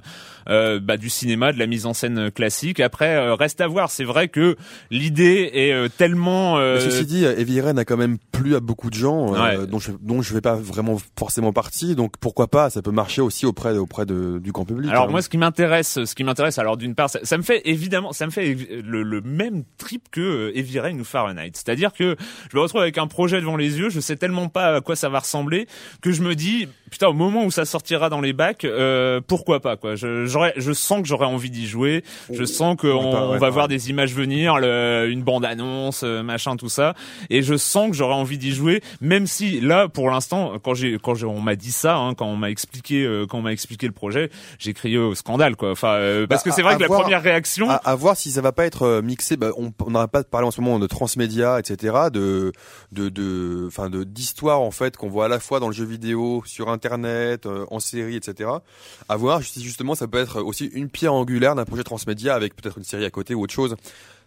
[0.50, 2.80] euh, bah, du cinéma, de la mise en scène classique.
[2.80, 3.92] Après, euh, reste à voir.
[3.92, 4.56] C'est vrai que
[4.92, 6.58] l'idée est euh, tellement.
[6.80, 9.34] Ceci dit, Heavy Rain a quand même plu à beaucoup de gens,
[9.66, 11.96] dont je dont je fais pas vraiment forcément partie.
[11.96, 14.90] Donc pourquoi pas Ça peut marcher aussi auprès auprès de, du grand public.
[14.92, 15.12] Alors hein.
[15.12, 18.26] moi, ce qui m'intéresse, ce qui m'intéresse, alors d'une part, ça, me fait évidemment, ça
[18.26, 21.52] me fait le, le même trip que Heavy Rain ou Fahrenheit.
[21.54, 22.16] C'est-à-dire que
[22.52, 24.96] je me retrouve avec un projet devant les yeux, je sais tellement pas à quoi
[24.96, 25.68] ça va ressembler
[26.02, 28.68] que je me dis putain au moment où ça sortira dans les bacs,
[29.28, 29.96] pourquoi pas quoi.
[29.96, 32.04] Je, je sens que j'aurais envie d'y jouer.
[32.32, 36.56] Je sens qu'on on va voir des images venir, le, une bande annonce, euh, machin,
[36.56, 36.94] tout ça.
[37.30, 40.98] Et je sens que j'aurais envie d'y jouer, même si là, pour l'instant, quand j'ai,
[41.02, 43.88] quand on m'a dit ça, hein, quand on m'a expliqué, euh, quand on m'a expliqué
[43.88, 45.72] le projet, j'ai crié au scandale, quoi.
[45.72, 48.42] Enfin, euh, parce bah, que c'est vrai que la première réaction, à, voir si ça
[48.42, 49.38] va pas être mixé.
[49.38, 51.96] Bah, on n'aura pas parlé en ce moment de transmédia, etc.
[52.12, 52.52] De,
[52.92, 55.86] de, de, enfin, de d'histoire en fait qu'on voit à la fois dans le jeu
[55.86, 58.50] vidéo, sur Internet, en série, etc.
[59.10, 62.56] À voir si justement ça peut être aussi une pierre angulaire d'un projet transmédia avec
[62.56, 63.76] peut-être une série à côté ou autre chose.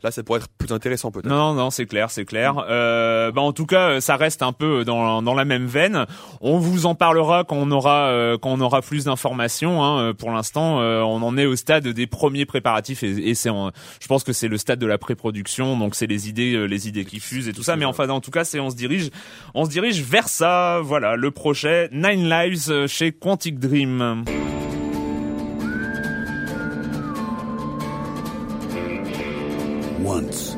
[0.02, 1.28] Là, ça pourrait être plus intéressant peut-être.
[1.28, 2.64] Non, non, c'est clair, c'est clair.
[2.68, 6.06] Euh, bah, en tout cas, ça reste un peu dans, dans la même veine.
[6.40, 9.82] On vous en parlera quand on aura euh, quand on aura plus d'informations.
[9.82, 10.12] Hein.
[10.14, 14.22] Pour l'instant, euh, on en est au stade des premiers préparatifs et, c'est, je pense
[14.22, 15.78] que c'est le stade de la pré-production.
[15.78, 17.76] Donc c'est les idées, euh, les idées qui fusent et tout ça.
[17.76, 19.10] Mais enfin, en tout cas, c'est on se dirige,
[19.54, 20.80] on se dirige vers ça.
[20.82, 24.24] Voilà, le projet Nine Lives chez Quantic Dream.
[30.16, 30.56] Once,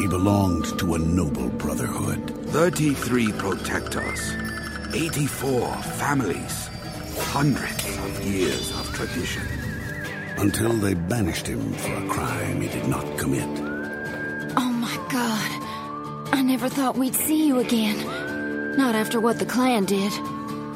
[0.00, 2.18] he belonged to a noble brotherhood.
[2.46, 4.34] 33 protectors,
[4.92, 6.68] 84 families,
[7.30, 9.46] hundreds of years of tradition.
[10.38, 13.48] Until they banished him for a crime he did not commit.
[14.56, 15.50] Oh my god.
[16.34, 18.76] I never thought we'd see you again.
[18.76, 20.12] Not after what the clan did.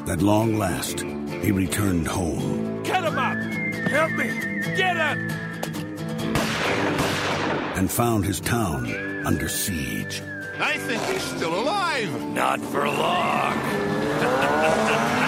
[0.07, 1.01] At long last,
[1.43, 2.81] he returned home.
[2.83, 3.37] Get him up!
[3.91, 4.27] Help me!
[4.77, 5.41] Get him!
[7.81, 8.85] And found his town
[9.25, 10.21] under siege.
[10.59, 12.13] I think he's still alive.
[12.27, 13.57] Not for long.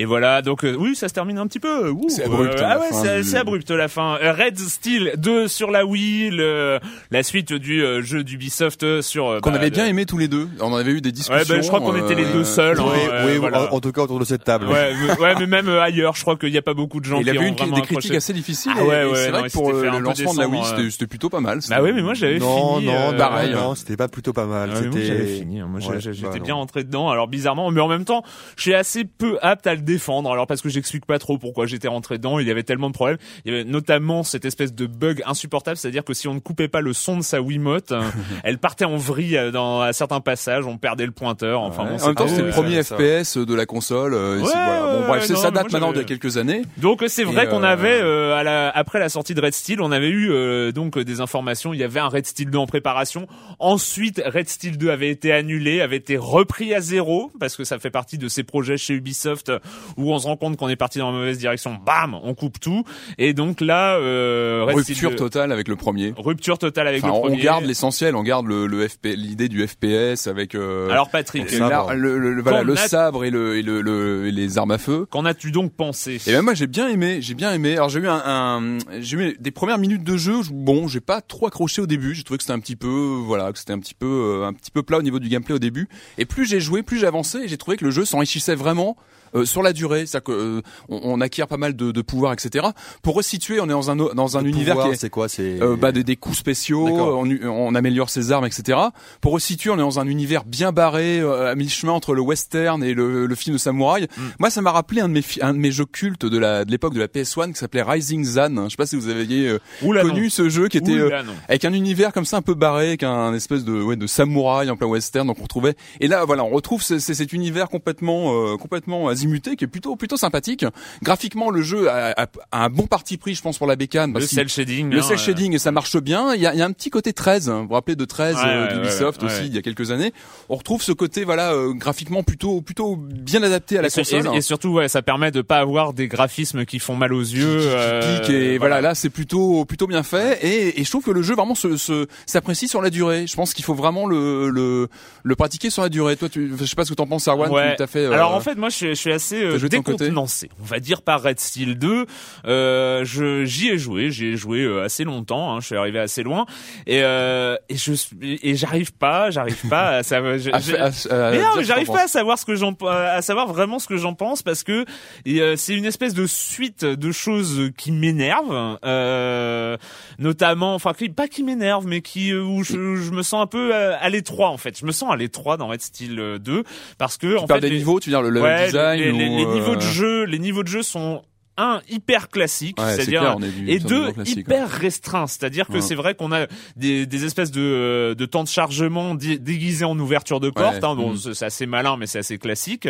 [0.00, 1.92] Et voilà, donc euh, oui, ça se termine un petit peu.
[2.08, 2.58] C'est abrupt.
[2.58, 4.16] Euh, ah ouais, c'est abrupt la fin.
[4.22, 9.38] Euh, Red Steel 2 sur la Wii, le, la suite du euh, jeu d'Ubisoft sur.
[9.42, 10.48] Qu'on bah, avait bien aimé tous les deux.
[10.60, 11.34] On avait eu des discussions.
[11.34, 12.80] Ouais, bah, je crois qu'on était les deux seuls.
[12.80, 13.70] Oui, hein, oui voilà.
[13.74, 14.68] en, tout cas autour de cette table.
[14.68, 17.18] Ouais, mais, ouais, mais même ailleurs, je crois qu'il n'y a pas beaucoup de gens.
[17.18, 18.72] Il qui avait eu des critiques assez difficiles.
[18.78, 21.40] Ah ouais, ouais, c'est vrai que pour le lancement de la Wii, c'était plutôt pas
[21.40, 21.60] mal.
[21.68, 22.86] Bah oui, mais moi j'avais fini.
[22.86, 23.52] Non, pareil.
[23.52, 24.70] Non, c'était pas plutôt pas mal.
[24.74, 25.60] J'avais fini.
[25.60, 27.10] Moi, j'étais bien rentré dedans.
[27.10, 28.24] Alors bizarrement, mais en même temps,
[28.56, 30.30] je suis assez peu apte à le défendre.
[30.30, 32.38] Alors parce que j'explique pas trop pourquoi j'étais rentré dedans.
[32.38, 33.18] Il y avait tellement de problèmes.
[33.44, 36.68] Il y avait notamment cette espèce de bug insupportable, c'est-à-dire que si on ne coupait
[36.68, 38.02] pas le son de sa Wiimote, euh,
[38.44, 40.66] elle partait en vrille euh, dans à certains passages.
[40.66, 41.60] On perdait le pointeur.
[41.62, 42.82] Enfin, bon, en même temps, c'était- c'est le ouais, premier.
[42.82, 44.14] FPS de la console.
[44.14, 44.80] euh, Ouais, voilà.
[45.00, 46.62] Bon, bref, ouais, non, ça date maintenant d'il y a quelques années.
[46.76, 49.54] Donc euh, c'est vrai qu'on euh, avait euh, à la, après la sortie de Red
[49.54, 51.74] Steel, on avait eu euh, donc euh, des informations.
[51.74, 53.26] Il y avait un Red Steel 2 en préparation.
[53.58, 57.78] Ensuite, Red Steel 2 avait été annulé, avait été repris à zéro parce que ça
[57.78, 59.52] fait partie de ces projets chez Ubisoft
[59.96, 61.76] où on se rend compte qu'on est parti dans la mauvaise direction.
[61.84, 62.84] Bam, on coupe tout.
[63.18, 66.14] Et donc là, euh, Rupture 2 totale avec le premier.
[66.16, 67.42] rupture totale avec Enfin, le on premier.
[67.42, 71.58] garde l'essentiel, on garde le, le FP, l'idée du FPS avec euh, Alors Patrick, le,
[71.58, 71.92] sabre.
[71.94, 74.58] le, le- le- voilà, le on a- sabre et, le, et, le, le- et les
[74.58, 75.06] armes à feu.
[75.10, 77.74] qu'en as-tu donc pensé Et ben moi j'ai bien aimé, j'ai bien aimé.
[77.74, 80.42] Alors j'ai eu un, un- j'ai eu des premières minutes de jeu.
[80.42, 82.14] je- Bon, j'ai pas trop accroché au début.
[82.14, 82.88] J'ai trouvé que c'était un petit peu,
[83.24, 84.06] voilà, que c'était un petit peu,
[84.42, 85.88] euh, un petit peu plat au niveau du gameplay au début.
[86.18, 87.38] Et plus j'ai joué, plus j'ai avancé.
[87.38, 88.96] Et j'ai trouvé que le jeu s'enrichissait vraiment.
[89.34, 92.32] Euh, sur la durée, c'est-à-dire que euh, on, on acquiert pas mal de, de pouvoirs,
[92.32, 92.66] etc.
[93.02, 95.28] Pour resituer, on est dans un dans un Le univers pouvoir, qui est c'est quoi?
[95.28, 98.78] C'est euh, bah, des, des coups spéciaux, on, on améliore ses armes, etc.
[99.20, 102.82] Pour resituer, on est dans un univers bien barré, euh, à mi-chemin entre le western
[102.84, 104.04] et le, le film de samouraï.
[104.16, 104.22] Mm.
[104.38, 106.70] Moi, ça m'a rappelé un de mes un de mes jeux cultes de la de
[106.70, 108.64] l'époque de la PS1 qui s'appelait Rising Zan.
[108.64, 109.58] Je sais pas si vous aviez euh,
[110.02, 112.88] connu ce jeu qui était euh, Oula, avec un univers comme ça un peu barré,
[112.88, 115.26] avec un espèce de ouais de samouraï en plein western.
[115.26, 119.08] Donc on retrouvait et là voilà, on retrouve ce- ce- cet univers complètement euh, complètement
[119.20, 120.64] azimuté qui est plutôt plutôt sympathique.
[121.02, 124.12] Graphiquement, le jeu a, a- a un bon parti pris, je pense, pour la bécane.
[124.14, 124.90] Le cel shading.
[124.90, 126.34] le hein, cel shading, ça marche bien.
[126.34, 127.48] Il y a, y a un petit côté 13.
[127.48, 127.60] hein.
[127.62, 129.90] Vous vous rappelez de 13 Ouais, euh, ouais, d'Ubisoft ouais, aussi il y a quelques
[129.90, 130.12] années.
[130.48, 134.28] On retrouve ce côté voilà euh, graphiquement plutôt plutôt bien adapté à la et, console.
[134.34, 137.20] et- et surtout, ouais, ça permet de pas avoir des graphismes qui font mal aux
[137.20, 137.44] yeux.
[137.60, 141.22] euh, et voilà, là c'est plutôt plutôt bien fait et, et je trouve que le
[141.22, 143.26] jeu vraiment se se- s'apprécie sur la durée.
[143.26, 144.88] Je pense qu'il faut vraiment le, le
[145.22, 146.16] le pratiquer sur la durée.
[146.16, 148.34] Toi tu je sais pas ce que t'en penses Arwan, tu t'as fait euh, Alors
[148.34, 150.50] en fait, moi, je je suis assez euh, décontenancé.
[150.60, 152.06] On va dire par Red Steel 2.
[152.46, 155.54] Euh, je j'y ai joué, j'y ai joué euh, assez longtemps.
[155.54, 156.46] Hein, je suis arrivé assez loin
[156.86, 160.38] et euh, et je suis- et j'arrive pas, j'arrive pas à savoir.
[160.38, 160.84] je- à je- fait- à-
[161.28, 163.22] à mais dire non, ce mais que j'arrive pas à savoir ce que j'en, à
[163.22, 164.84] savoir vraiment ce que j'en pense parce que
[165.28, 169.76] euh, c'est une espèce de suite de choses qui m'énervent, euh,
[170.18, 174.08] notamment, enfin pas qui m'énervent, mais qui où je, je me sens un peu à
[174.08, 174.78] l'étroit en fait.
[174.78, 176.62] Je me sens à l'étroit dans Red Steel euh, 2
[176.98, 178.66] parce que en Tu parles fait des les- niveaux, tu veux dire le level ouais,
[178.66, 181.22] design les, les- les niveaux de euh, jeu, les niveaux de jeu sont
[181.62, 185.80] un hyper classique, Ouais, c'est c'est-à-dire et deux hyper restreints, c'est-à-dire que Ouais.
[185.80, 186.46] c'est vrai qu'on a
[186.76, 190.84] des, des espèces de, de temps de chargement dé- déguisés en ouverture de porte, Ouais.
[190.84, 191.34] hein, bon, Mhm.
[191.34, 192.88] c'est assez malin mais c'est assez classique.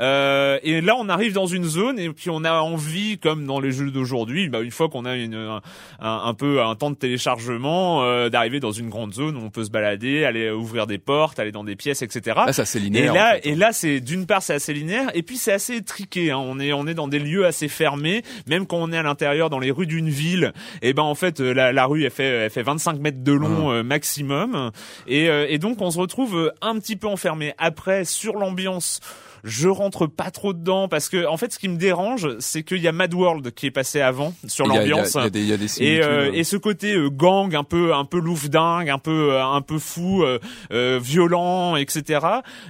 [0.00, 3.60] Euh, et là on arrive dans une zone et puis on a envie, comme dans
[3.60, 5.60] les jeux d'aujourd'hui, bah, une fois qu'on a une, un,
[6.00, 9.64] un peu un temps de téléchargement, euh, d'arriver dans une grande zone où on peut
[9.64, 12.36] se balader, aller ouvrir des portes, aller dans des pièces, etc.
[12.46, 13.14] Là, ça c'est Et linéaire.
[13.14, 13.48] là, en fait.
[13.48, 16.30] et là, c'est d'une part c'est assez linéaire, et puis c'est assez étriqué.
[16.30, 16.38] Hein.
[16.38, 18.01] On est on est dans des lieux assez fermés,
[18.46, 20.52] même quand on est à l'intérieur dans les rues d'une ville.
[20.82, 23.32] Et ben en fait euh, la, la rue elle fait elle fait 25 mètres de
[23.32, 24.70] long euh, maximum,
[25.06, 27.54] et euh, et donc on se retrouve un petit peu enfermé.
[27.58, 29.00] Après sur l'ambiance.
[29.44, 32.78] Je rentre pas trop dedans parce que en fait ce qui me dérange c'est qu'il
[32.78, 35.16] y a Mad World qui est passé avant sur l'ambiance
[35.84, 39.32] et, euh, et ce côté euh, gang un peu un peu louf dingue un peu
[39.32, 40.38] euh, un peu fou euh,
[40.72, 42.20] euh, violent etc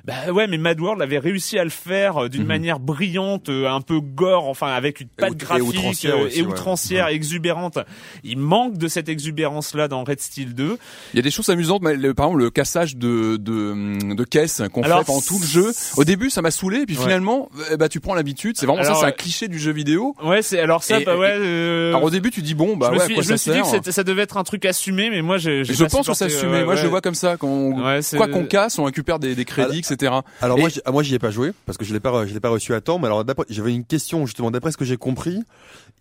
[0.04, 2.48] bah ouais mais Mad World avait réussi à le faire euh, d'une Mhm.
[2.48, 6.48] manière brillante un peu gore enfin avec une patte et graphique outrancière aussi, et ouais.
[6.48, 7.78] outrancière exubérante
[8.24, 10.78] il manque de cette exubérance là dans Red Steel 2
[11.12, 14.24] Il y a des choses amusantes, mais le- par exemple le cassage de de, de
[14.24, 15.72] caisses qu'on fait pendant tout le jeu.
[15.96, 17.02] Au début, ça m'a saoulé, et puis Ouais.
[17.02, 18.56] finalement, eh ben, tu prends l'habitude.
[18.58, 20.14] C'est vraiment Alors, ça, c'est un euh, cliché du jeu vidéo.
[20.24, 22.86] ouais c'est alors ça Et- bah ouais euh, Alors au début, tu dis bon, bah
[22.90, 24.36] je me ouais, suis, quoi je ça me suis dit que c'était- ça devait être
[24.36, 26.52] un truc assumé mais moi j'ai Je pense que ça assumé.
[26.58, 27.36] ouais, Moi, je le vois comme ça.
[27.36, 27.72] Quand
[28.16, 30.12] quoi qu'on casse, on récupère des, des crédits, etc.
[30.40, 32.26] Alors Et- moi, j'y- ah, moi j'y ai pas joué parce que je l'ai pas,
[32.26, 32.98] je l'ai pas reçu à temps.
[32.98, 34.50] Mais alors d'après- j'avais une question justement.
[34.50, 35.42] D'après ce que j'ai compris,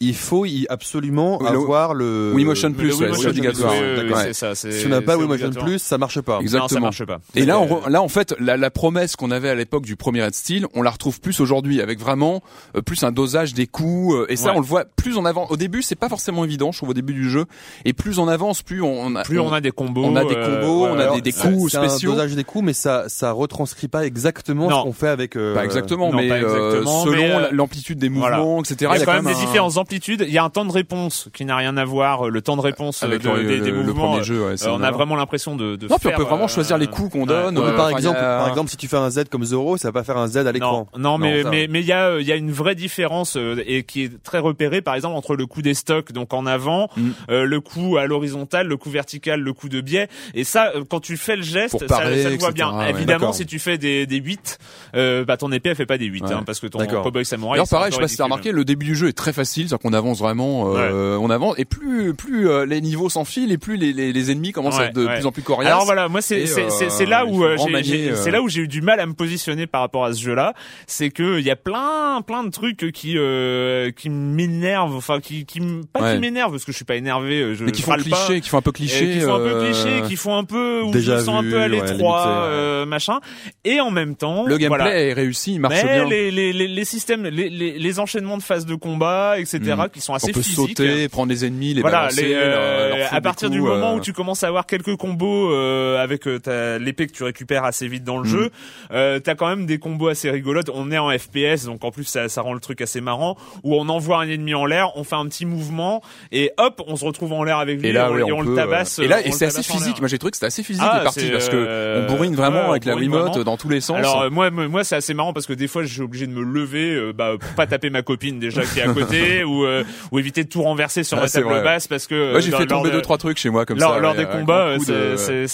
[0.02, 3.74] il faut y absolument Oui, le- avoir le Wii Motion Plus, Le c'est obligatoire.
[3.74, 5.66] Si on n'a pas c'est Wii Motion obligatoire.
[5.66, 6.40] Plus, ça marche pas.
[6.42, 6.64] Exactement.
[6.64, 7.20] Non, ça marche pas.
[7.36, 9.84] Et là, on Euh, re- là, en fait, la, la promesse qu'on avait à l'époque
[9.86, 12.42] du premier Red Steel, on la retrouve plus aujourd'hui, avec vraiment
[12.76, 14.16] euh, plus un dosage des coups.
[14.16, 14.58] euh, et ça, Ouais.
[14.58, 15.48] on le voit plus en avant.
[15.50, 17.46] Au début, c'est pas forcément évident, je trouve, au début du jeu.
[17.86, 20.26] Et plus on avance, plus on, on a, plus on a des combos on a
[20.26, 21.16] des euh, combos, ouais, on a ouais.
[21.16, 22.12] des, des c'est un spéciaux.
[22.12, 24.80] dosage des coups, mais ça, ça retranscrit pas exactement Non.
[24.80, 25.36] ce qu'on fait avec.
[25.36, 26.42] euh, Pas exactement, non, mais pas euh,
[26.82, 28.92] exactement, selon euh, l'amplitude des mouvements, etc.
[28.96, 29.44] Il y a quand même des un-
[29.92, 30.26] amplitudes.
[30.28, 32.30] Il y a un temps de réponse qui n'a rien à voir.
[32.30, 34.12] Le temps de réponse avec de- le, des, des le- le mouvements.
[34.12, 34.46] premier jeu.
[34.46, 36.48] ouais, euh, on a vraiment l'impression de, de Non, puis on faire, peut vraiment euh,
[36.48, 37.58] choisir les coups qu'on donne.
[37.58, 39.90] Euh, par enfin, exemple, a- par exemple, si tu fais un Z comme Zoro, ça
[39.90, 40.88] va pas faire un Z à l'écran.
[40.98, 43.62] Non, non, mais mais mais il y a il y a une vraie différence euh,
[43.66, 46.90] et qui est très repérée par exemple entre le coup des stocks donc en avant,
[46.98, 47.10] Mm.
[47.30, 50.84] euh, le coup à l'horizontale, le coup vertical, le coup de biais et ça euh,
[50.88, 52.78] quand tu fais le geste Pour ça, se voit bien.
[52.78, 52.90] ouais.
[52.90, 53.36] Évidemment D'accord.
[53.36, 54.58] si tu fais des des 8
[54.96, 56.34] euh, bah ton épée elle fait pas des 8 Ouais.
[56.34, 58.64] hein, parce que ton cowboy D'ailleurs, c'est pareil, je sais pas si t'as remarqué, le
[58.66, 62.48] début du jeu est très facile, qu'on avance vraiment, euh, on avance, et plus plus
[62.50, 65.16] euh, les niveaux s'enfilent, et plus les, les, les ennemis commencent à être de ouais.
[65.16, 65.72] plus en plus coriaces.
[65.72, 68.68] Alors voilà, moi c'est euh, là où euh, j'ai- euh, c'est là où j'ai eu
[68.68, 70.54] du mal à me positionner par rapport à ce jeu-là,
[70.88, 75.46] c'est que il y a plein plein de trucs qui euh, qui m'énervent, enfin qui
[75.46, 75.60] qui
[75.92, 77.98] pas qui m'énervent parce que je suis pas énervé, je mais qui je font pas.
[77.98, 79.12] cliché, qui font un peu cliché.
[79.12, 81.60] qui font un peu cliché, qui font un peu où je me sens un peu
[81.62, 83.20] à l'étroit, machin.
[83.64, 85.00] Et en même temps, Le gameplay voilà.
[85.00, 86.06] est réussi, il marche Mais bien.
[86.10, 89.90] les, les, les, les systèmes, les, les, les enchaînements de phases de combat, etc., Mm.
[89.94, 90.56] qui sont assez On peut physiques.
[90.78, 94.00] sauter, prendre les ennemis, les voilà, balancer, les, euh, à partir du moment euh, où
[94.00, 98.04] tu commences à avoir quelques combos euh, avec euh, l'épée que tu récupères assez vite
[98.04, 98.32] dans le Mm.
[98.32, 98.50] jeu,
[98.92, 100.70] euh, t'as quand même des combos assez rigolotes.
[100.74, 103.38] On est en FPS, donc en plus ça, ça rend le truc assez marrant.
[103.64, 106.96] Où on envoie un ennemi en l'air, on fait un petit mouvement et hop, on
[106.96, 108.56] se retrouve en l'air avec lui Et là, on, ouais, et on, on peut, le
[108.56, 109.00] tabasse.
[109.00, 110.00] Et là, et c'est assez physique.
[110.00, 112.64] Moi, j'ai trouvé que c'était assez physique Ah, les parties parce que on bourrine vraiment
[112.66, 113.30] ouais, avec la vraiment.
[113.30, 113.98] dans tous les sens.
[113.98, 116.42] Alors moi, moi, c'est assez marrant parce que des fois, je suis obligé de me
[116.44, 120.20] lever, bah, pour pas taper ma copine déjà qui est à côté, ou euh, ou
[120.20, 121.64] éviter de tout renverser sur Ah, ma c'est table vrai.
[121.64, 123.78] basse parce que Moi, j'ai euh, fait tomber de- deux trois trucs chez moi comme
[123.80, 124.00] lors, ça.
[124.00, 125.14] lors ouais, des combats, coup c'est de-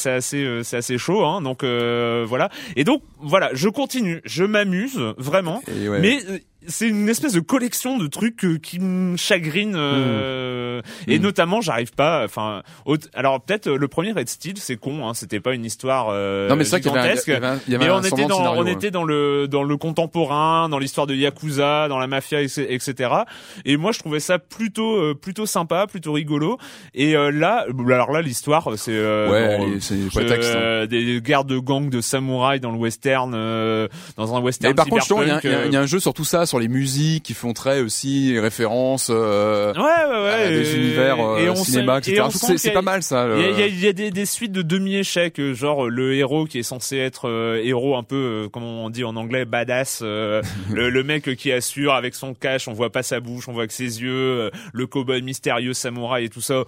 [0.10, 1.42] assez, euh, c'est assez chaud, hein.
[1.42, 2.50] Donc euh, voilà.
[2.76, 6.00] Et donc voilà, je continue, je m'amuse vraiment, ouais.
[6.00, 11.18] mais euh, c'est une espèce de collection de trucs euh, qui me chagrinent euh, et
[11.20, 11.22] Mm.
[11.22, 12.24] notamment j'arrive pas.
[12.26, 12.62] Enfin,
[13.14, 15.14] alors peut-être le premier Red Steel, c'est con, hein.
[15.14, 17.28] C'était pas une histoire euh, Non, mais c'est vrai qu'il y avait un- gigantesque.
[17.28, 18.72] il y avait un- il y avait mais un on était dans, scénario, on ouais.
[18.74, 23.12] était dans le dans le contemporain, dans l'histoire de Yakuza, dans la mafia, etc.
[23.66, 26.58] Et moi, je trouvais ça plutôt euh, plutôt sympa, plutôt rigolo.
[26.94, 30.38] Et euh, là, alors là, l'histoire, c'est euh, Ouais, bon, hein.
[30.44, 34.76] euh, des guerres de gangs de samouraïs dans le western, euh, dans un western Et
[34.76, 37.34] par contre, il y, y a- un jeu sur tout ça, sur les musiques qui
[37.34, 40.30] font très aussi référence euh, Ouais, ouais, ouais.
[40.46, 42.24] à des et- univers euh, et on cinéma, etc.
[42.54, 43.28] et c'est- pas mal ça.
[43.36, 45.90] Il y a, le- y y a des, des suites de demi-échecs, euh, genre euh,
[45.90, 48.16] le héros qui est censé être euh, héros un peu,
[48.46, 50.42] euh, comment on dit en anglais, badass, euh,
[50.72, 53.68] le, le mec qui assure avec son cash, on voit pas sa bouche, on voit
[53.68, 56.64] que ses yeux, euh, le cowboy mystérieux, samouraï et tout ça,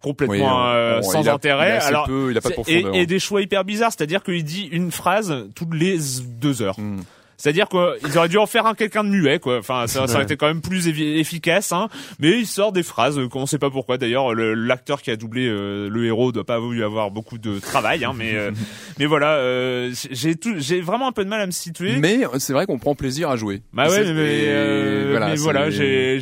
[0.00, 1.68] complètement Oui, euh, sans il a- intérêt.
[1.68, 2.94] il a assez Alors peu, il a pas de c'est- profondeur.
[2.94, 5.98] et, et des choix hyper bizarres, c'est-à-dire qu'il dit une phrase toutes les
[6.40, 6.78] deux heures.
[6.78, 7.00] Hmm.
[7.36, 9.58] C'est-à-dire qu'ils auraient dû en faire un quelqu'un de muet, quoi.
[9.58, 11.88] Enfin, ça, ça aurait été quand même plus efficace, hein.
[12.18, 13.98] Mais il sort des phrases euh, qu'on sait pas pourquoi.
[13.98, 17.58] D'ailleurs, le- l'acteur qui a doublé euh, le héros doit pas y avoir beaucoup de
[17.58, 18.12] travail, hein.
[18.16, 18.50] Mais, euh,
[18.98, 21.96] mais voilà, euh, j'ai tout, j'ai vraiment un peu de mal à me situer.
[21.96, 23.62] Mais c'est vrai qu'on prend plaisir à jouer.
[23.72, 26.18] bah ouais, mais, mais, euh, voilà, mais voilà, j'ai,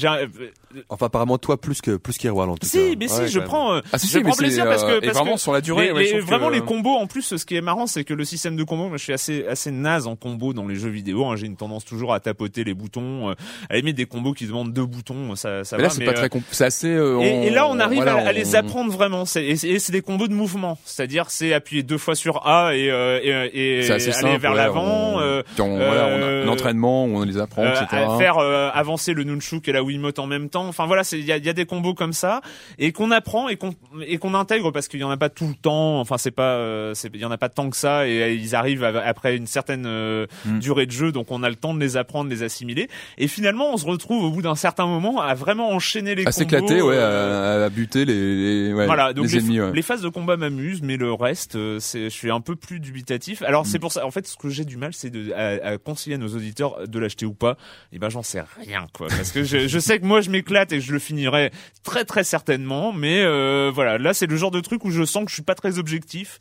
[0.88, 2.66] Enfin, apparemment, toi, plus que, plus qu'Irwal, en tout cas.
[2.68, 4.98] si, mais si, Ouais, je prends, euh, Ah si je si, prends plaisir parce euh,
[5.00, 5.87] que, et parce vraiment que sur la durée.
[5.87, 8.14] les- ouais, les- vraiment que- les combos en plus ce qui est marrant c'est que
[8.14, 10.88] le système de combo moi je suis assez assez naze en combo dans les jeux
[10.90, 11.37] vidéo hein.
[11.37, 13.34] j'ai une tendance toujours à tapoter les boutons euh,
[13.70, 16.28] à limite des combos qui demandent deux boutons ça ça Mais là, c'est pas euh,
[16.28, 16.88] très, c'est assez.
[16.88, 19.24] euh, et, et là, on arrive voilà, à, à les apprendre vraiment.
[19.24, 22.46] C'est- Et c'est et c'est des combos de mouvement, c'est-à-dire c'est appuyer deux fois sur
[22.46, 24.38] A et, euh, et, et aller simple.
[24.40, 25.14] vers ouais, l'avant.
[25.16, 27.87] on- euh, on- voilà, on a euh, un entraînement où on les apprend, euh, etc.
[28.08, 30.63] à faire euh, avancer le nunchuk et la Wiimote en même temps.
[30.68, 32.40] Enfin voilà, il y a, y a des combos comme ça
[32.79, 33.74] et qu'on apprend et qu'on
[34.07, 36.00] et qu'on intègre parce qu'il y en a pas tout le temps.
[36.00, 38.55] Enfin c'est pas euh, il y en a pas tant que ça et euh, ils
[38.55, 40.59] arrivent à- après une certaine euh, Mm.
[40.59, 43.29] durée de jeu donc on a le temps de les apprendre, de les assimiler et
[43.29, 46.33] finalement on se retrouve au bout d'un certain moment à vraiment enchaîner les à combos.
[46.37, 49.61] s'éclater, ouais, euh, à, à buter les, les, ouais, voilà, donc les les, ennemis.
[49.61, 49.72] ouais.
[49.74, 52.81] les phases de combat m'amusent, mais le reste, euh, c'est, je suis un peu plus
[52.81, 53.42] dubitatif.
[53.42, 53.66] Alors Mm.
[53.66, 56.16] c'est pour ça, en fait, ce que j'ai du mal, c'est de à, à conseiller
[56.16, 57.57] à nos auditeurs de l'acheter ou pas.
[57.92, 60.53] Et ben j'en sais rien, quoi, parce que je, je sais que moi je m'éclate
[60.72, 61.50] et je le finirai
[61.82, 65.24] très très certainement, mais euh, voilà, là c'est le genre de truc où je sens
[65.24, 66.38] que je suis pas très objectif.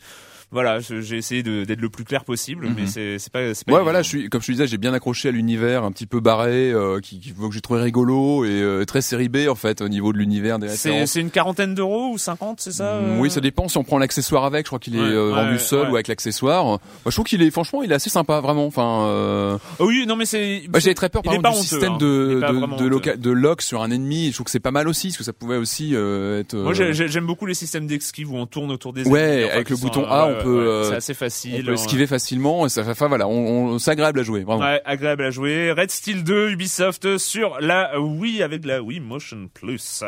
[0.53, 2.87] Voilà, j'ai essayé de- d'être le plus clair possible, mais Mhm.
[2.87, 4.93] c'est c'est pas c'est pas Ouais, voilà, je suis, comme je te disais, j'ai bien
[4.93, 8.49] accroché à l'univers un petit peu barré, euh, qui, qui, que j'ai trouvé rigolo et
[8.61, 11.11] euh, très série B en fait au niveau de l'univers des C'est références.
[11.11, 13.83] c'est une quarantaine d'euros ou 50, c'est ça Mm, euh Oui, ça dépend si on
[13.83, 14.65] prend l'accessoire avec.
[14.65, 15.91] Je crois qu'il est Ouais, euh, ouais, vendu seul ouais.
[15.91, 16.65] ou avec l'accessoire.
[16.65, 18.65] Moi, je trouve qu'il est, franchement, il est assez sympa, vraiment.
[18.67, 19.57] Enfin, euh...
[19.79, 20.63] Ah oui, non mais c'est.
[20.69, 21.97] bah, j'avais très peur par exemple du honteux, système hein.
[21.99, 22.41] De
[22.77, 24.27] de, de, lock sur un ennemi.
[24.27, 26.55] Je trouve que c'est pas mal aussi, parce que ça pouvait aussi euh, être.
[26.55, 29.19] Moi euh, j'ai- j'ai- j'aime beaucoup les systèmes d'esquive où on tourne autour des Ouais,
[29.41, 31.61] ennemis, avec le bouton euh, A, on peut, ouais, euh, c'est assez facile.
[31.61, 34.63] on peut esquiver facilement et ça, enfin voilà, on, on c'est agréable à jouer, vraiment.
[34.63, 35.71] Ouais, agréable à jouer.
[35.71, 40.03] Red Steel 2, Ubisoft sur la Wii avec la Wii Motion Plus.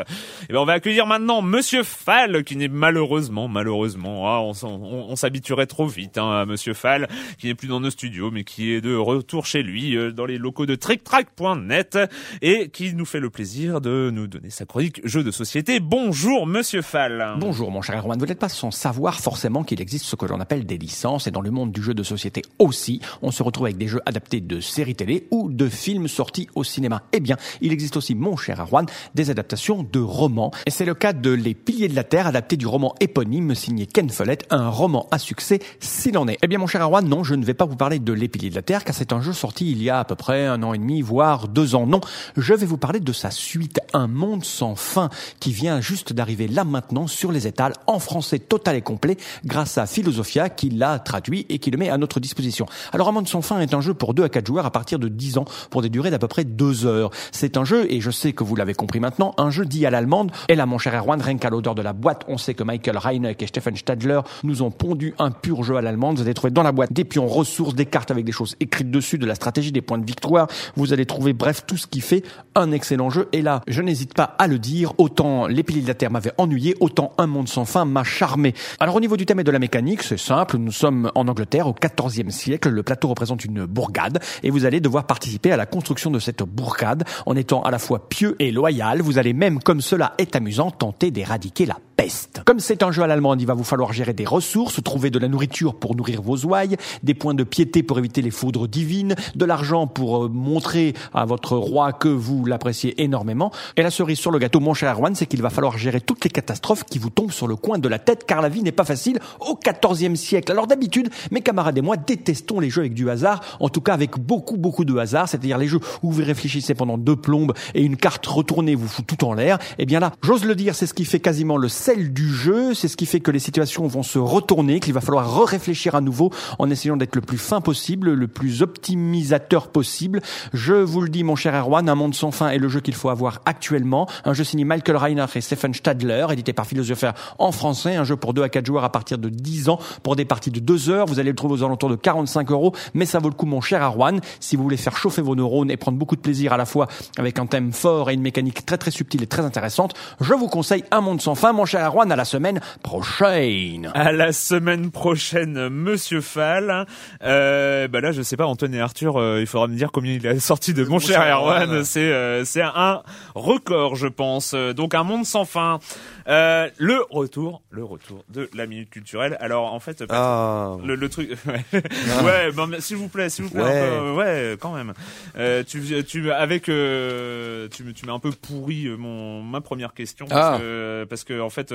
[0.49, 5.05] Et ben on va accueillir maintenant Monsieur Fall qui n'est malheureusement, malheureusement, ah, on, on,
[5.09, 8.43] on s'habituerait trop vite hein, à Monsieur Fall qui n'est plus dans nos studios mais
[8.43, 11.97] qui est de retour chez lui euh, dans les locaux de TrickTrack.net
[12.41, 15.79] et qui nous fait le plaisir de nous donner sa chronique jeu de société.
[15.79, 17.35] Bonjour Monsieur Fall.
[17.39, 20.39] Bonjour mon cher Erwan, vous n'êtes pas sans savoir forcément qu'il existe ce que l'on
[20.39, 23.67] appelle des licences et dans le monde du jeu de société aussi, on se retrouve
[23.67, 27.03] avec des jeux adaptés de séries télé ou de films sortis au cinéma.
[27.13, 30.51] Eh bien, il existe aussi, mon cher Arwan, des adaptations de romans.
[30.65, 33.85] Et c'est le cas de Les Piliers de la Terre, adapté du roman éponyme signé
[33.85, 36.38] Ken Follett, un roman à succès s'il en est.
[36.41, 38.49] Eh bien, mon cher Arwan, non, je ne vais pas vous parler de Les Piliers
[38.49, 40.63] de la Terre, car c'est un jeu sorti il y a à peu près un
[40.63, 41.85] an et demi, voire deux ans.
[41.85, 42.01] Non,
[42.35, 45.09] je vais vous parler de sa suite, Un monde sans fin,
[45.39, 49.77] qui vient juste d'arriver là maintenant sur les étals, en français total et complet, grâce
[49.77, 52.67] à Philosophia, qui l'a traduit et qui le met à notre disposition.
[52.93, 54.99] Alors, Un monde sans fin est un jeu pour 2 à 4 joueurs à partir
[54.99, 57.09] de 10 ans, pour des durées d'à peu près 2 heures.
[57.31, 59.89] C'est un jeu, et je sais que vous l'avez compris maintenant, un jeu dit à
[59.89, 60.31] l'allemande.
[60.47, 62.97] Et là, mon cher Erwan, rien qu'à l'odeur de la boîte, on sait que Michael
[62.97, 66.17] Reineck et Stefan Stadler nous ont pondu un pur jeu à l'allemande.
[66.17, 68.91] Vous allez trouver dans la boîte des pions ressources, des cartes avec des choses écrites
[68.91, 70.47] dessus, de la stratégie, des points de victoire.
[70.75, 73.27] Vous allez trouver, bref, tout ce qui fait un excellent jeu.
[73.33, 76.33] Et là, je n'hésite pas à le dire, autant les piliers de la Terre m'avaient
[76.37, 78.53] ennuyé, autant Un Monde Sans Fin m'a charmé.
[78.79, 81.67] Alors au niveau du thème et de la mécanique, c'est simple, nous sommes en Angleterre
[81.67, 85.65] au XIVe siècle, le plateau représente une bourgade, et vous allez devoir participer à la
[85.65, 89.01] construction de cette bourgade en étant à la fois pieux et loyal.
[89.01, 92.41] Vous allez même, comme cela est amusant, tenter d'éradiquer la peste.
[92.45, 95.19] Comme c'est un jeu à l'allemande, il va vous falloir gérer des ressources, trouver de
[95.19, 99.15] la nourriture pour nourrir vos ouailles, des points de piété pour éviter les foudres divines,
[99.36, 103.51] de l'argent pour euh, montrer à votre roi que vous l'appréciez énormément.
[103.77, 106.23] Et la cerise sur le gâteau, mon cher Erwan, c'est qu'il va falloir gérer toutes
[106.23, 108.71] les catastrophes qui vous tombent sur le coin de la tête, car la vie n'est
[108.71, 109.55] pas facile au
[109.87, 110.51] XIVe siècle.
[110.51, 113.93] Alors d'habitude, mes camarades et moi détestons les jeux avec du hasard, en tout cas
[113.93, 117.83] avec beaucoup beaucoup de hasard, c'est-à-dire les jeux où vous réfléchissez pendant deux plombes et
[117.83, 119.57] une carte retournée vous fout tout en l'air.
[119.77, 122.73] Et bien là, j'ose le dire, c'est ce qui fait quasiment le sel du jeu,
[122.73, 126.01] c'est ce qui fait que les situations vont se retourner, qu'il va falloir réfléchir à
[126.01, 130.21] nouveau en essayant d'être le plus fin possible, le plus optimisateur possible.
[130.53, 132.93] Je vous le dis, mon cher Erwan, Un monde sans fin est le jeu qu'il
[132.93, 134.07] faut avoir actuellement.
[134.23, 137.95] Un jeu signé Michael Reiner et Stephen Stadler, édité par Philosophère en français.
[137.95, 140.51] Un jeu pour 2 à 4 joueurs à partir de 10 ans pour des parties
[140.51, 141.05] de 2 heures.
[141.05, 143.61] Vous allez le trouver aux alentours de 45 euros, mais ça vaut le coup, mon
[143.61, 144.19] cher Erwan.
[144.39, 146.88] Si vous voulez faire chauffer vos neurones et prendre beaucoup de plaisir à la fois
[147.17, 150.47] avec un thème fort et une mécanique très très subtile et très intéressante, je vous
[150.47, 153.91] conseille Un monde sans fin, mon cher Erwan, à la semaine prochaine.
[153.93, 156.85] À la semaine prochaine, Monsieur Fall.
[157.23, 160.13] Euh, bah là, je sais pas, Antoine et Arthur, euh, il faudra me dire combien
[160.13, 161.83] il a sorti de mon cher Erwan.
[161.83, 163.01] C'est euh, c'est un
[163.33, 164.53] record, je pense.
[164.53, 165.79] Donc un monde sans fin.
[166.27, 169.38] Euh, le retour, le retour de la minute culturelle.
[169.39, 170.75] Alors en fait, Ah.
[170.83, 171.29] le, le truc,
[171.73, 173.69] ouais, mais s'il vous plaît, s'il vous plaît, Ouais.
[173.69, 174.13] un peu, euh,
[174.51, 174.93] ouais, quand même.
[175.38, 179.93] Euh, tu, tu, avec, euh, tu, tu m'as un peu pourri euh, mon ma première
[179.93, 180.59] question parce Ah.
[180.59, 181.73] que, parce que en fait.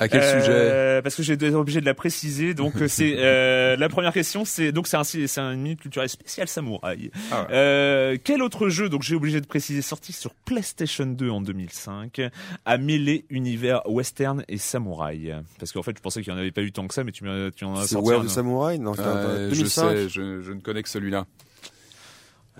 [0.00, 2.54] À quel euh, sujet Parce que j'ai été obligé de la préciser.
[2.54, 6.08] Donc euh, c'est euh, la première question, c'est donc c'est un c'est un minute culturelle
[6.08, 7.10] spéciale samouraï.
[7.32, 7.46] Ah ouais.
[7.50, 12.20] Euh, quel autre jeu donc j'ai obligé de préciser sorti sur PlayStation 2 en 2005
[12.64, 15.34] a mêlé univers western et samouraï?
[15.58, 17.12] Parce qu'en fait je pensais qu'il n'y en avait pas eu tant que ça, mais
[17.12, 18.16] tu m'as tu en as sorti un.
[18.18, 19.90] of the Samurai Non, Euh, en Je 2005.
[19.90, 21.26] sais, je, je ne connais que celui-là.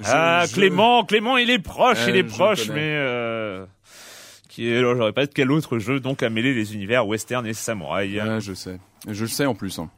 [0.04, 3.66] Ah Je- Clément, Clément il est proche, Euh, il est proche, mais euh,
[4.58, 7.46] qui est alors j'aurais pas de quel autre jeu donc a mêlé les univers western
[7.46, 8.20] et samouraï.
[8.20, 8.80] Ouais, je sais.
[9.08, 9.78] Je le sais en plus.
[9.78, 9.88] hein.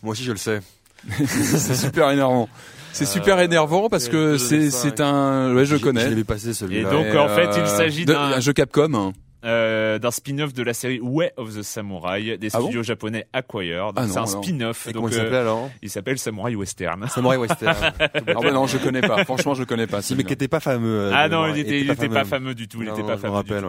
[0.00, 0.60] Moi aussi, je le sais.
[1.26, 2.48] c'est super énervant.
[2.92, 6.08] C'est super énervant parce que je c'est un ouais je Je connais.
[6.08, 6.88] l'ai vu passer Et celui-là.
[6.90, 9.12] donc Et, en fait il euh, s'agit de- d'un un jeu Capcom.
[9.44, 13.26] Euh, d'un spin-off de la série Way of the Samurai des Ah bon studios japonais
[13.32, 13.92] Acquired.
[13.96, 14.86] Ah c'est un spin-off.
[14.86, 15.70] Donc comment il euh, s'appelait alors?
[15.82, 17.06] il s'appelle Samurai Western.
[17.14, 17.76] Samurai Western.
[18.00, 19.24] Ah bah non, je connais pas.
[19.24, 20.02] Franchement, je connais pas.
[20.02, 21.06] Si, mais qui était pas fameux.
[21.06, 22.82] euh, Ah non, il était, il était pas fameux du tout.
[22.82, 23.34] Il était pas je me fameux.
[23.34, 23.64] rappelle,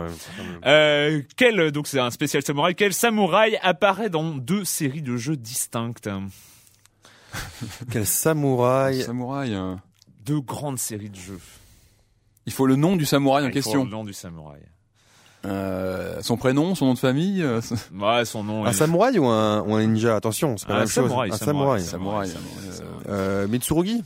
[0.64, 1.26] fameux.
[1.36, 2.76] Quel donc c'est un spécial samouraï.
[2.76, 6.10] Quel samouraï apparaît dans deux séries de jeux distinctes?
[7.92, 9.02] Quel samouraï.
[9.02, 9.58] Samouraï.
[10.26, 11.40] Deux grandes séries de jeux.
[12.46, 13.84] Il faut le nom du samouraï en Il faut question.
[13.84, 14.62] Le nom du samouraï.
[15.46, 17.42] Euh, son prénom, son nom de famille.
[17.44, 17.62] euh,
[17.94, 18.66] Ouais, son nom.
[18.66, 20.16] Un est- samouraï ou un, ou un ninja?
[20.16, 21.04] Attention, c'est pas Un la même chose.
[21.08, 22.28] samouraï, Un samouraï, samouraï.
[22.30, 22.72] Samouraï.
[22.78, 23.04] samouraï.
[23.10, 24.04] Euh, Mitsurugi?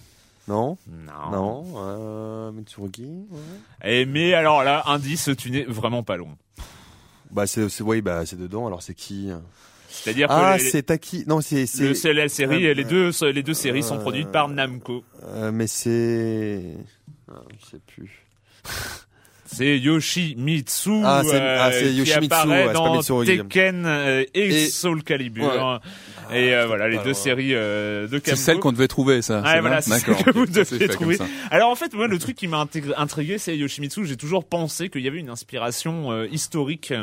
[0.47, 0.77] Non?
[0.87, 1.31] Non.
[1.31, 1.65] Non.
[1.77, 3.89] Euh, Mitsurugi ouais.
[3.91, 6.35] Et mais alors là, indice, tu n'es vraiment pas long.
[7.31, 9.29] Bah c'est c'est oui bah c'est dedans alors c'est qui?
[9.87, 13.11] C'est-à-dire que Ah les- c'est Taki non c'est c'est c'est la série, euh, les deux,
[13.31, 15.03] les deux séries sont produites par Namco.
[15.25, 16.63] euh, mais c'est
[17.31, 18.25] ah, je sais plus.
[19.51, 23.01] C'est Yoshimitsu Ah, euh, ah, c'est qui Yoshimitsu, apparaît ouais, dans.
[23.01, 25.45] Tekken euh, et, Et- Soul Calibur.
[25.45, 25.77] Ouais.
[26.33, 28.41] Et euh, voilà, les deux séries euh, de C'est Namco.
[28.41, 29.41] celle qu'on devait trouver, ça.
[29.45, 30.23] C'est voilà, c'est ce D'accord.
[30.23, 31.17] que vous deviez trouver.
[31.51, 32.65] Alors en fait, moi, le truc qui m'a
[32.97, 34.05] intrigué, c'est Yoshimitsu.
[34.05, 36.93] J'ai toujours pensé qu'il y avait une inspiration euh, historique.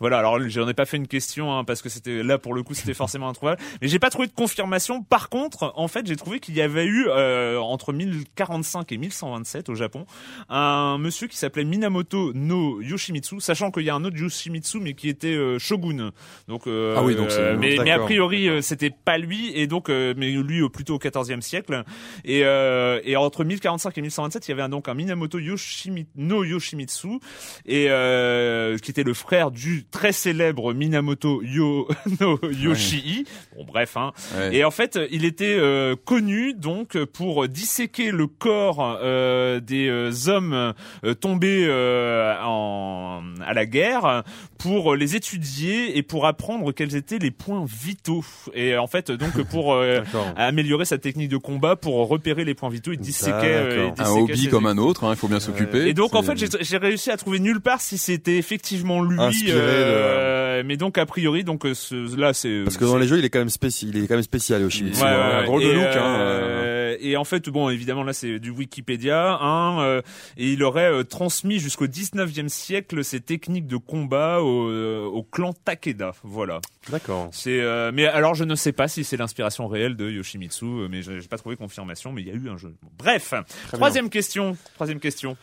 [0.00, 0.18] Voilà.
[0.18, 2.74] Alors, j'en ai pas fait une question hein, parce que c'était là pour le coup,
[2.74, 3.60] c'était forcément introuvable.
[3.80, 5.02] Mais j'ai pas trouvé de confirmation.
[5.02, 9.68] Par contre, en fait, j'ai trouvé qu'il y avait eu euh, entre 1045 et 1127
[9.68, 10.06] au Japon
[10.48, 14.94] un monsieur qui s'appelait Minamoto no Yoshimitsu, sachant qu'il y a un autre Yoshimitsu mais
[14.94, 16.10] qui était euh, shogun.
[16.48, 19.90] Donc, euh, Ah oui, donc c'est- mais, mais a priori c'était pas lui et donc
[19.90, 21.84] euh, mais lui euh, plutôt au 14e siècle
[22.24, 26.06] et euh, et entre 1045 et 1127 il y avait un, donc un Minamoto Yoshimi,
[26.16, 27.18] no Yoshimitsu
[27.66, 31.86] et euh, qui était le frère du très célèbre Minamoto Yo
[32.20, 33.26] no Yoshii.
[33.56, 34.12] Bon bref hein.
[34.36, 34.56] Ouais.
[34.56, 40.74] Et en fait, il était euh, connu donc pour disséquer le corps euh, des hommes
[41.04, 44.22] euh, tombés euh, en, à la guerre
[44.58, 48.24] pour les étudier et pour apprendre quels étaient les points vitaux.
[48.68, 50.00] Et en fait, donc pour euh,
[50.36, 53.32] améliorer sa technique de combat, pour repérer les points vitaux, il disséquait.
[53.44, 54.02] euh, il.
[54.02, 55.88] Un hobby comme un autre, hein, il faut bien s'occuper.
[55.88, 59.16] Et donc en fait j'ai réussi à trouver nulle part si c'était effectivement lui.
[59.18, 63.06] De- euh, Mais donc a priori donc euh, ce, là c'est Parce que dans les
[63.06, 64.62] jeux, il est quand même spécial, il est quand même spécial.
[64.62, 65.46] Ouais, ouais, un ouais.
[65.46, 66.61] drôle de look, hein, euh,
[67.02, 69.38] et en fait, bon, évidemment, là, c'est du Wikipédia.
[69.40, 70.02] Hein, euh,
[70.36, 75.22] et il aurait euh, transmis jusqu'au 19e siècle ses techniques de combat au, euh, au
[75.22, 76.12] clan Takeda.
[76.22, 76.60] Voilà.
[76.90, 77.28] D'accord.
[77.32, 77.60] C'est.
[77.60, 81.20] euh, mais alors, je ne sais pas si c'est l'inspiration réelle de Yoshimitsu, mais j'ai
[81.28, 82.12] pas trouvé confirmation.
[82.12, 82.74] Mais il y a eu un jeu.
[82.82, 83.34] Bon, Bref.
[83.72, 84.56] troisième question.
[84.74, 85.36] Troisième question.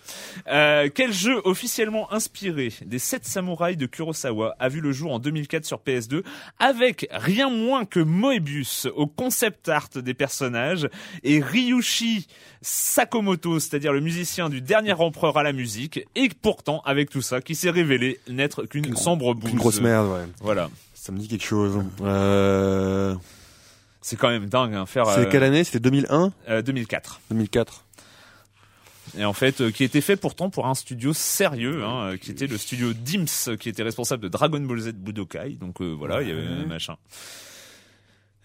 [0.47, 5.20] Euh, quel jeu officiellement inspiré des sept samouraïs de Kurosawa a vu le jour en
[5.20, 6.24] 2004 sur PS2
[6.60, 10.89] avec rien moins que Moebius au concept art des personnages
[11.24, 12.28] et Ryushi
[12.62, 17.41] Sakamoto, c'est-à-dire le musicien du dernier empereur à la musique, et pourtant avec tout ça
[17.41, 19.52] qui s'est révélé n'être qu'une sombre bouse.
[19.52, 20.28] Une grosse merde, ouais.
[20.41, 20.70] Voilà.
[20.93, 21.84] Ça me dit quelque chose.
[22.02, 23.16] Euh...
[24.02, 25.64] C'est quand même dingue, hein, faire C'est euh, quelle année?
[25.64, 27.22] C'était 2001 euh, 2004.
[27.30, 27.86] 2004
[29.18, 32.32] Et en fait, euh, qui était fait pourtant pour un studio sérieux, hein, euh, qui
[32.32, 35.58] était le studio Dims, qui était responsable de Dragon Ball Z Budokai.
[35.60, 36.95] Donc euh, voilà, il y avait un machin.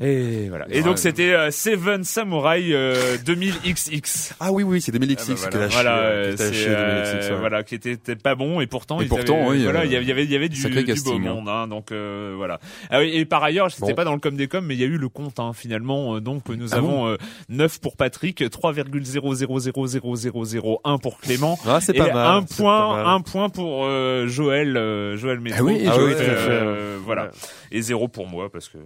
[0.00, 0.66] Et voilà.
[0.70, 4.32] Et donc c'était euh, Seven Samurai euh, 2000XX.
[4.40, 5.44] Ah oui, oui, c'est 2000XX.
[5.46, 7.38] Ah bah voilà, voilà, euh, euh, 2000XX, ouais.
[7.38, 9.96] voilà, qui était, était pas bon et pourtant Et pourtant, oui, voilà, euh, il y
[9.96, 11.34] avait, il y avait, du, du casting, hein.
[11.34, 12.58] monde, hein, donc euh, voilà.
[12.90, 13.94] Ah oui, et par ailleurs, c'était Bon.
[13.94, 16.16] pas dans le com des com, mais il y a eu le compte, hein, finalement.
[16.16, 17.16] euh, donc nous Ah avons euh,
[17.50, 21.56] 9 pour Patrick, 3,0000001 pour Clément.
[21.66, 22.26] Ah, c'est et pas mal.
[22.36, 23.14] un point, pas mal.
[23.14, 25.58] un point pour euh, Joël, euh, Joël Métro.
[25.60, 26.16] Ah oui, Ah Joël.
[26.20, 27.30] Euh, voilà.
[27.70, 28.78] Et zéro pour moi parce que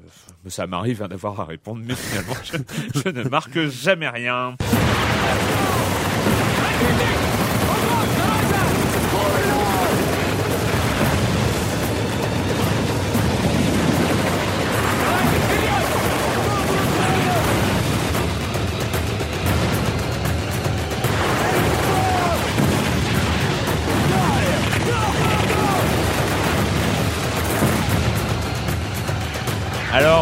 [0.46, 2.34] ça m'arrive hein, d'avoir à répondre, mais finalement
[2.94, 4.56] je ne marque jamais rien.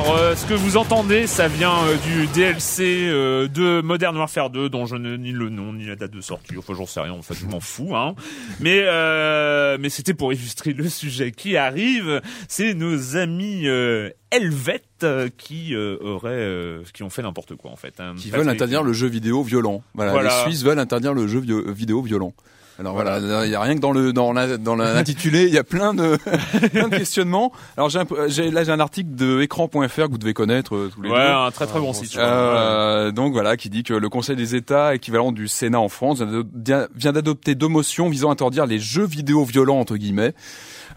[0.06, 4.50] Alors, euh, ce que vous entendez, ça vient euh, du DLC euh, de Modern Warfare
[4.50, 6.56] 2, dont je n'ai ni le nom ni la date de sortie.
[6.56, 7.12] Enfin, j'en sais rien.
[7.12, 7.96] En fait, je m'en fous.
[7.96, 8.14] Hein.
[8.60, 12.20] Mais, euh, mais c'était pour illustrer le sujet qui arrive.
[12.46, 15.04] C'est nos amis euh, helvètes
[15.38, 17.98] qui euh, auraient, euh, qui ont fait n'importe quoi en fait.
[17.98, 18.14] hein.
[18.16, 19.82] qui veulent interdire le jeu vidéo violent.
[19.94, 20.28] Voilà, Voilà.
[20.44, 22.32] les Suisses veulent interdire le jeu vidéo violent.
[22.78, 25.58] Alors voilà, il y a rien que dans le dans la, dans l'intitulé, il y
[25.58, 26.16] a plein de
[26.72, 27.50] plein de questionnements.
[27.78, 30.90] Alors j'ai un- j'ai là j'ai un article de écran.fr que vous devez connaître euh,
[30.94, 31.32] tous les Ouais, deux.
[31.32, 32.16] un très très bon site.
[32.18, 36.20] Euh, donc voilà, qui dit que le Conseil des États, équivalent du Sénat en France,
[36.22, 40.34] vient d'adopter deux motions visant à interdire les jeux vidéo violents entre guillemets.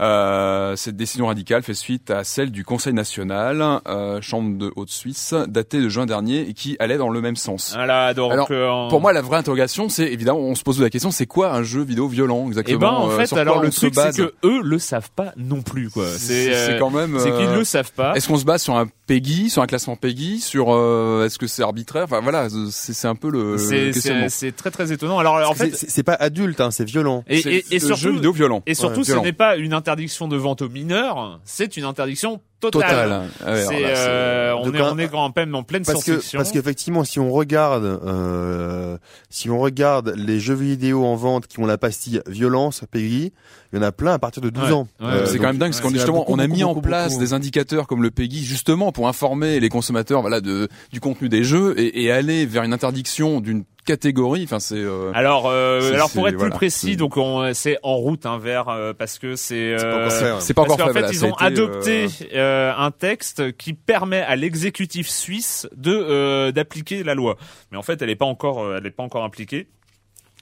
[0.01, 5.33] Euh, cette décision radicale fait suite à celle du Conseil national, euh, Chambre de Haute-Suisse,
[5.47, 7.73] datée de juin dernier et qui allait dans le même sens.
[7.75, 10.89] Voilà, donc Alors, euh, Pour moi, la vraie interrogation, c'est évidemment, on se pose la
[10.89, 12.77] question, c'est quoi un jeu vidéo violent exactement?
[12.77, 15.61] Eh ben en euh, fait, alors le truc c'est que eux le savent pas non
[15.61, 16.05] plus quoi.
[16.17, 18.13] C'est- euh, c'est quand même, c'est qu'ils le savent pas.
[18.15, 21.47] Est-ce qu'on se base sur un PEGI, sur un classement PEGI, sur euh, est-ce que
[21.47, 22.03] c'est arbitraire?
[22.05, 24.25] Enfin voilà, c'est c'est un peu le, le C'est questionnement.
[24.29, 25.19] c'est c'est très très étonnant.
[25.19, 27.23] Alors en fait c'est- pas adulte, hein, c'est violent.
[27.27, 28.63] et, C'est et, surtout jeu vidéo violent.
[28.65, 32.41] et surtout Ouais, ce n'est pas une interdiction de vente aux mineurs, c'est une interdiction
[32.59, 32.89] totale.
[32.89, 33.21] Total.
[33.45, 36.35] Ah ouais, c'est- euh, on est un- on est en pleine en pleine Parce que
[36.37, 38.97] parce qu'effectivement, si on regarde euh,
[39.29, 43.31] si on regarde les jeux vidéo en vente qui ont la pastille violence PEGI,
[43.71, 44.71] il y en a plein à partir de 12 Ouais.
[44.71, 44.87] ans.
[44.99, 46.55] Ouais, Euh, c'est donc, quand même dingue parce qu'on en justement beaucoup, on a beaucoup,
[46.57, 47.23] mis en beaucoup, place beaucoup.
[47.23, 51.43] des indicateurs comme le PEGI justement pour informer les consommateurs voilà de du contenu des
[51.43, 55.95] jeux et, et aller vers une interdiction d'une catégorie enfin c'est euh, Alors, euh, C'est-
[55.95, 56.51] alors pour c'est- être voilà.
[56.51, 59.83] plus précis, C'est- donc on c'est en route hein, vers euh, parce que c'est C'est
[59.83, 62.05] pas euh, encore fait, c'est Parce encore qu'en fait fait, voilà, ils ont été, adopté
[62.35, 64.58] euh, euh, un texte qui permet à l'exécutif
[65.07, 67.37] suisse de euh, d'appliquer la loi.
[67.71, 69.67] Mais en fait, elle n'est pas encore, euh, elle est pas encore appliquée.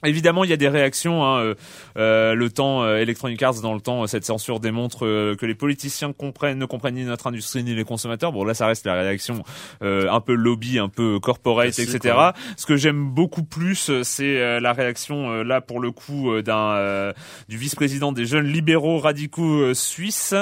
[0.04, 1.24] Évidemment, il y a des réactions.
[1.24, 1.54] Hein, euh,
[1.96, 5.44] euh, le temps euh, Electronic Arts dans le temps, euh, cette censure démontre euh, que
[5.44, 8.32] les politiciens comprennent, ne comprennent ni notre industrie ni les consommateurs.
[8.32, 9.42] Bon, là, ça reste la réaction
[9.82, 12.14] euh, un peu lobby, un peu corporate, etc.
[12.56, 17.12] Ce que j'aime beaucoup plus, c'est euh, la réaction là pour le coup d'un euh,
[17.48, 20.34] du vice-président des jeunes libéraux radicaux suisses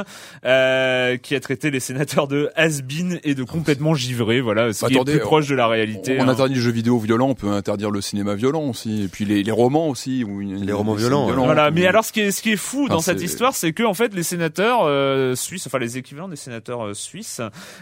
[0.45, 4.41] euh, qui a traité les sénateurs de has-been et de complètement givrés.
[4.41, 6.19] Voilà, ce qui Attendez, est plus proche de la réalité.
[6.19, 6.29] On hein.
[6.29, 9.46] interdit les jeux vidéo violents, on peut interdire le cinéma violent aussi, et puis les,
[9.47, 10.25] les romans aussi.
[10.25, 11.35] A Les romans violents, ouais.
[11.35, 13.73] Voilà, mais alors ce qui est ce qui est fou Enfin, dans cette histoire, c'est
[13.73, 17.41] que en fait les sénateurs euh, suisses, enfin les équivalents des sénateurs euh, suisses,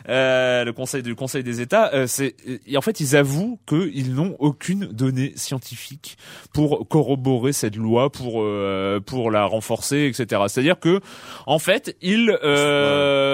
[0.09, 2.37] euh, le conseil du Conseil des États, euh, c'est
[2.67, 6.17] et en fait ils avouent qu'ils n'ont aucune donnée scientifique
[6.53, 10.43] pour corroborer cette loi, pour euh, pour la renforcer, etc.
[10.49, 11.01] C'est-à-dire que
[11.47, 13.34] en fait ils euh,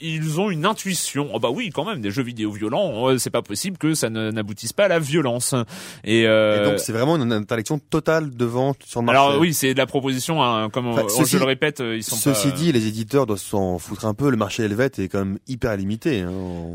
[0.00, 1.28] ils ont une intuition.
[1.32, 4.08] Oh bah oui, quand même, des jeux vidéo violents, euh, c'est pas possible que ça
[4.10, 5.54] n'aboutisse pas à la violence.
[6.04, 9.20] Et, euh, Et donc c'est vraiment une interdiction totale de vente sur le marché.
[9.20, 11.96] alors oui, c'est de la proposition, hein, comme Enfin, on- ceci- je le répète, euh,
[11.96, 12.56] ils sont Ceci pas...
[12.56, 14.30] dit, les éditeurs doivent s'en foutre un peu.
[14.30, 16.20] Le marché helvète est quand même hyper limité.
[16.20, 16.30] Hein.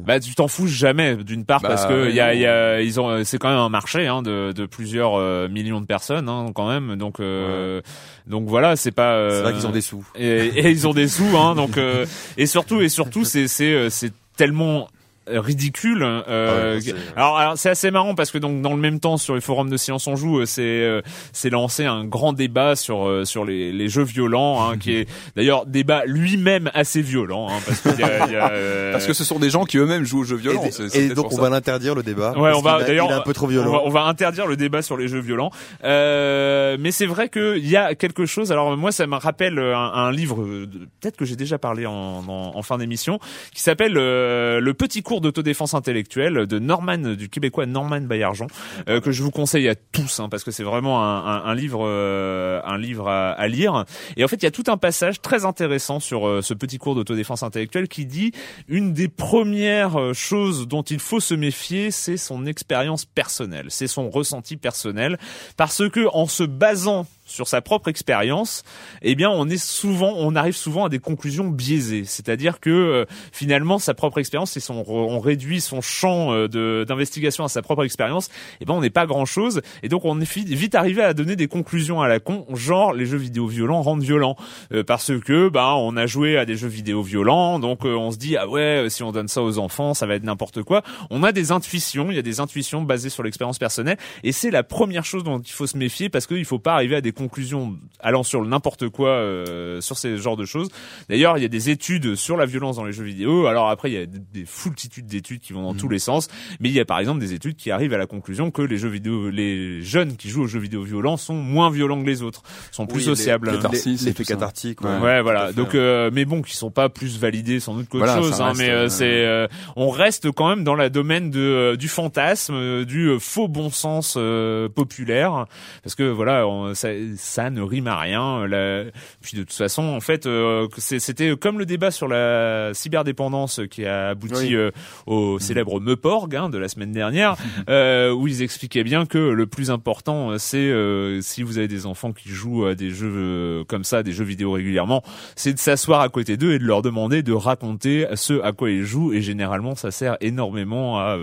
[0.06, 2.82] Bah tu t'en fous jamais d'une part Bah, parce que il y a, y a
[2.82, 6.28] ils ont c'est quand même un marché hein, de, de plusieurs euh, millions de personnes
[6.30, 7.82] hein, quand même donc euh,
[8.28, 10.06] donc voilà c'est pas euh, C'est vrai qu'ils ont des sous.
[10.16, 12.06] et, et ils ont des sous hein donc euh,
[12.38, 13.90] et surtout et surtout c'est c'est euh,
[14.38, 14.90] tellement
[15.28, 19.00] ridicule euh, Ouais, c'est- alors, alors, c'est assez marrant parce que donc dans le même
[19.00, 21.02] temps sur les forums de Science on joue euh, c'est euh,
[21.34, 25.08] c'est lancé un grand débat sur euh, sur les, les jeux violents hein, qui est
[25.36, 29.06] d'ailleurs débat lui-même assez violent hein, parce qu'il y a, il y a, euh, Parce
[29.08, 30.64] que ce sont des gens qui eux-mêmes jouent aux jeux violents.
[30.64, 31.42] Et, c'est- et c'est donc on ça.
[31.42, 32.32] va l'interdire le débat.
[32.38, 33.72] Ouais, parce on va d'ailleurs il est un peu trop on violent.
[33.72, 35.52] va, on va interdire le débat sur les jeux violents.
[36.00, 38.52] Euh, mais c'est vrai qu'il y a quelque chose.
[38.52, 40.68] Alors moi, ça me rappelle un, un livre, euh,
[41.02, 41.92] peut-être que j'ai déjà parlé en,
[42.28, 43.20] en- en fin d'émission,
[43.54, 48.48] qui s'appelle euh, Le petit cours d'autodéfense intellectuelle de Norman du québécois Norman Baillargeon,
[48.90, 51.56] euh, que je vous conseille à tous hein, parce que c'est vraiment un, un- un
[51.56, 53.86] livre, euh, un livre à, à lire.
[54.18, 56.78] Et en fait, il y a tout un passage très intéressant sur euh, ce petit
[56.78, 58.32] cours d'autodéfense intellectuelle qui dit
[58.68, 63.88] une des premières euh, choses dont il faut se méfier, c'est son expérience personnelle, c'est
[63.88, 65.18] son ressenti personnel,
[65.58, 68.64] parce que en se basant sur sa propre expérience,
[69.02, 72.06] eh bien, on est souvent, on arrive souvent à des conclusions biaisées.
[72.06, 77.44] C'est-à-dire que euh, finalement, sa propre expérience, c'est son, on réduit son champ euh, d'investigation
[77.44, 78.30] à sa propre expérience.
[78.62, 81.48] Eh ben, on n'est pas grand-chose, et donc on est vite arrivé à donner des
[81.48, 84.36] conclusions à la con, genre les jeux vidéo violents rendent violents,
[84.72, 88.12] Euh, parce que bah on a joué à des jeux vidéo violents, donc euh, on
[88.12, 90.64] se dit ah ouais, euh, si on donne ça aux enfants, ça va être n'importe
[90.64, 90.82] quoi.
[91.10, 94.52] On a des intuitions, il y a des intuitions basées sur l'expérience personnelle, et c'est
[94.52, 97.12] la première chose dont il faut se méfier parce qu'il faut pas arriver à des
[97.16, 100.70] conclusions allant sur n'importe quoi euh, sur ces genres de choses.
[101.10, 103.48] D'ailleurs, il y a des études sur la violence dans les jeux vidéo.
[103.48, 106.28] Alors après, il y a des, des foultitudes d'études qui vont dans tous les sens,
[106.60, 108.78] mais il y a par exemple des études qui arrivent à la conclusion que les
[108.78, 112.22] jeux vidéo, les jeunes qui jouent aux jeux vidéo violents sont moins violents que les
[112.22, 113.52] autres, sont plus Oui, sociables.
[113.84, 114.82] L'effet cathartique.
[114.82, 114.98] Ouais.
[115.00, 115.48] Ouais, voilà.
[115.48, 115.80] fait, Donc, ouais.
[115.80, 118.42] euh, mais bon, qui sont pas plus validés sans doute qu'autre Voilà, chose.
[118.42, 121.40] Hein, reste, mais euh, euh, c'est, euh, on reste quand même dans la domaine de
[121.40, 125.46] euh, du fantasme, du faux bon sens euh, populaire,
[125.84, 128.42] parce que voilà, on- ça, ça ne rime à rien.
[128.42, 128.48] euh,
[128.86, 128.92] la-
[129.22, 133.86] Puis de toute façon, en fait, euh, c'était comme le débat sur la cyberdépendance qui
[133.86, 134.56] a abouti Oui.
[134.56, 134.72] euh,
[135.06, 137.36] au célèbre Meuporg hein, de la semaine dernière,
[137.70, 141.68] euh, où ils expliquaient bien que le plus important, euh, c'est euh, si vous avez
[141.68, 145.04] des enfants qui jouent à des jeux euh, comme ça, des jeux vidéo régulièrement,
[145.36, 148.70] c'est de s'asseoir à côté d'eux et de leur demander de raconter ce à quoi
[148.70, 149.14] ils jouent.
[149.14, 151.18] Et généralement, ça sert énormément à,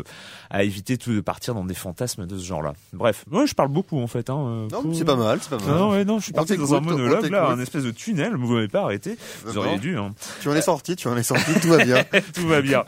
[0.51, 2.73] à éviter tout de partir dans des fantasmes de ce genre-là.
[2.93, 4.29] Bref, moi je parle beaucoup en fait.
[4.31, 5.72] Hein, euh, Non, c'est pas mal, c'est pas mal.
[5.79, 8.35] Non, ouais, non, je suis parti dans un monologue là, un espèce de tunnel.
[8.37, 9.17] Vous m'avez pas arrêté.
[9.45, 9.97] Vous auriez dû.
[9.97, 10.15] Hein.
[10.41, 12.05] Tu en es sorti, tu en es sorti, tout va bien.
[12.35, 12.85] Tout va bien.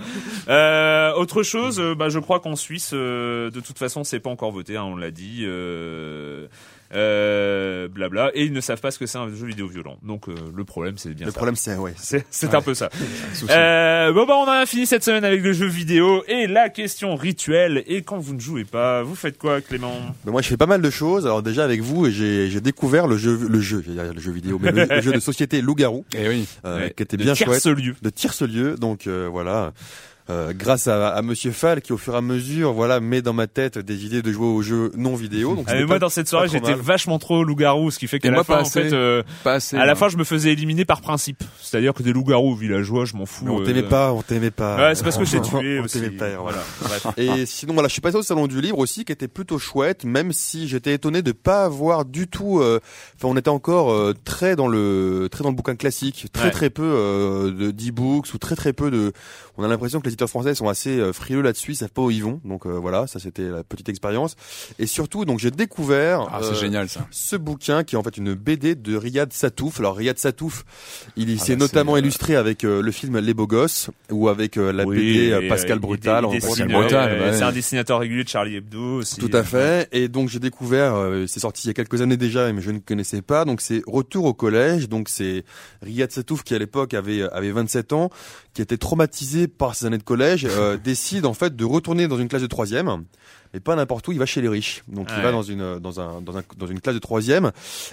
[0.49, 4.30] Euh, autre chose, euh, bah, je crois qu'en Suisse, euh, de toute façon, c'est pas
[4.30, 5.43] encore voté, hein, on l'a dit.
[5.43, 6.47] Euh,
[6.95, 9.97] euh, blabla, et ils ne savent pas ce que c'est un jeu vidéo violent.
[10.03, 11.36] Donc euh, le problème, c'est bien Le ça.
[11.36, 11.92] problème, c'est ouais.
[11.97, 12.88] C'est, c'est un peu ça.
[13.51, 17.14] Euh, bon bah on a fini cette semaine avec le jeu vidéo et la question
[17.16, 17.82] rituelle.
[17.86, 19.95] Et quand vous ne jouez pas, vous faites quoi, Clément?
[20.24, 21.26] Ben, moi, je fais pas mal de choses.
[21.26, 24.72] Alors déjà avec vous, j'ai j'ai découvert le jeu, le jeu, le jeu vidéo, mais
[24.72, 26.47] le, le jeu de société Loup-garou, Eh oui.
[26.64, 27.95] euh, Ouais, qui était de bien chouette, Tierce-lieu.
[28.03, 28.76] de tierce-lieu.
[28.76, 29.72] Donc euh, voilà.
[30.30, 33.34] Euh, grâce à, à Monsieur Fall qui au fur et à mesure voilà met dans
[33.34, 35.98] ma tête des idées de jouer aux jeux non vidéo donc Ah, mais moi pas-
[35.98, 38.60] dans cette soirée j'étais vachement trop loup-garou, ce qui fait qu'à la moi, fin pas
[38.60, 38.84] en assez.
[38.84, 39.76] fait, euh, Pas assez.
[39.76, 39.94] à la moi.
[39.96, 41.44] fin je me faisais éliminer par principe.
[41.60, 43.44] C'est-à-dire que des loups-garous villageois, je m'en fous.
[43.44, 45.84] Mais on euh, t'aimait pas on t'aimait pas Ouais, c'est parce que j'ai tué on
[45.84, 46.00] aussi.
[46.00, 46.60] t'aimait pas voilà.
[46.80, 46.96] Voilà.
[47.04, 47.18] Bref.
[47.18, 50.06] Et sinon, voilà, je suis passé au salon du livre aussi, qui était plutôt chouette,
[50.06, 52.60] même si j'étais étonné de pas avoir du tout.
[52.60, 52.80] euh,
[53.18, 56.50] Enfin, on était encore euh, très dans le très dans le bouquin classique, très Ouais.
[56.50, 59.12] très peu euh, de d'e-books ou très très peu de.
[59.58, 62.02] On a l'impression que les éditeurs français sont assez euh, frileux là-dessus, ils savent pas
[62.02, 62.40] où ils vont.
[62.44, 64.36] Donc euh, voilà, ça c'était la petite expérience.
[64.78, 67.06] Et surtout, donc j'ai découvert Ah, c'est euh, génial ça.
[67.10, 69.80] ce bouquin qui est en fait une BD de Riyad Satouf.
[69.80, 70.64] Alors Riyad Satouf,
[71.16, 74.84] il Ah s'est bah, notamment illustré avec le film Les Beaux Gosses ou avec la
[74.84, 76.26] BD Pascal Brutal.
[76.40, 77.32] Pascal Brutal, ouais.
[77.32, 79.16] C'est un dessinateur régulier de Charlie Hebdo aussi.
[79.20, 79.88] Tout à fait.
[79.92, 80.94] Et donc j'ai découvert,
[81.26, 83.44] c'est sorti il y a quelques années déjà, mais je ne connaissais pas.
[83.44, 84.88] Donc c'est Retour au collège.
[84.88, 85.44] Donc c'est
[85.82, 88.10] Riyad Satouf qui à l'époque avait avait 27 ans,
[88.52, 92.18] qui était traumatisé par ses années de collège, euh, décide en fait de retourner dans
[92.18, 93.05] une classe de troisième.
[93.55, 94.82] Mais pas n'importe où, il va chez les riches.
[94.88, 95.22] Donc il Ouais.
[95.22, 97.52] va dans une dans un dans un dans une classe de troisième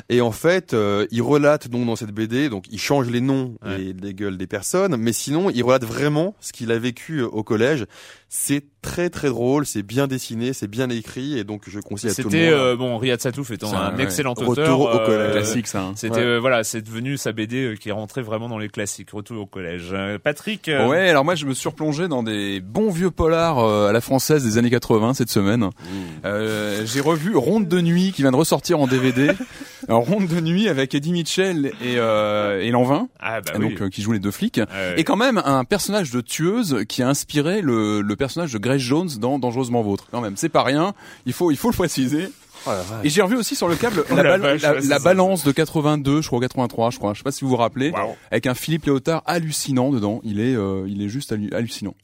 [0.09, 3.55] et en fait euh, il relate donc dans cette BD donc il change les noms
[3.63, 3.81] Ouais.
[3.81, 7.27] et les gueules des personnes mais sinon il relate vraiment ce qu'il a vécu euh,
[7.27, 7.85] au collège.
[8.33, 12.13] C'est très très drôle, c'est bien dessiné, c'est bien écrit et donc je conseille à
[12.15, 12.31] tout le monde.
[12.33, 14.03] C'était euh, bon Riyad Satouf étant un un- ouais.
[14.03, 14.79] excellent Retour auteur.
[14.79, 15.29] au collège.
[15.29, 15.81] euh, Classique ça.
[15.81, 15.93] hein.
[15.97, 16.21] C'était Ouais.
[16.21, 19.11] euh, voilà, c'est devenu sa BD euh, qui est rentrée vraiment dans les classiques.
[19.11, 19.89] Retour au collège.
[19.91, 20.69] Euh, Patrick.
[20.69, 23.91] euh, Ouais, alors moi je me suis replongé dans des bons vieux polars euh, à
[23.91, 25.50] la française des années 80 cette semaine.
[26.25, 29.31] Euh, j'ai revu Ronde de nuit qui vient de ressortir en DVD.
[29.87, 33.77] Alors, Ronde de nuit avec Eddie Mitchell et, euh, et Lanvin, Ah bah donc oui.
[33.81, 34.57] euh, qui jouent les deux flics.
[34.57, 34.93] Ouais.
[34.97, 38.81] Et quand même un personnage de tueuse qui a inspiré le, le personnage de Grace
[38.81, 40.07] Jones dans Dangereusement Vôtre.
[40.11, 40.93] Quand même, c'est pas rien.
[41.25, 42.29] Il faut il faut le préciser.
[42.67, 42.71] Oh.
[43.03, 44.61] Et j'ai revu aussi sur le câble Oh la, vache,
[45.03, 47.13] balance de 82, je crois 83, je crois.
[47.13, 47.91] Je sais pas si vous vous rappelez,
[48.29, 50.21] avec un Philippe Léotard hallucinant dedans.
[50.23, 51.95] Il est euh, il est juste hallu- hallucinant.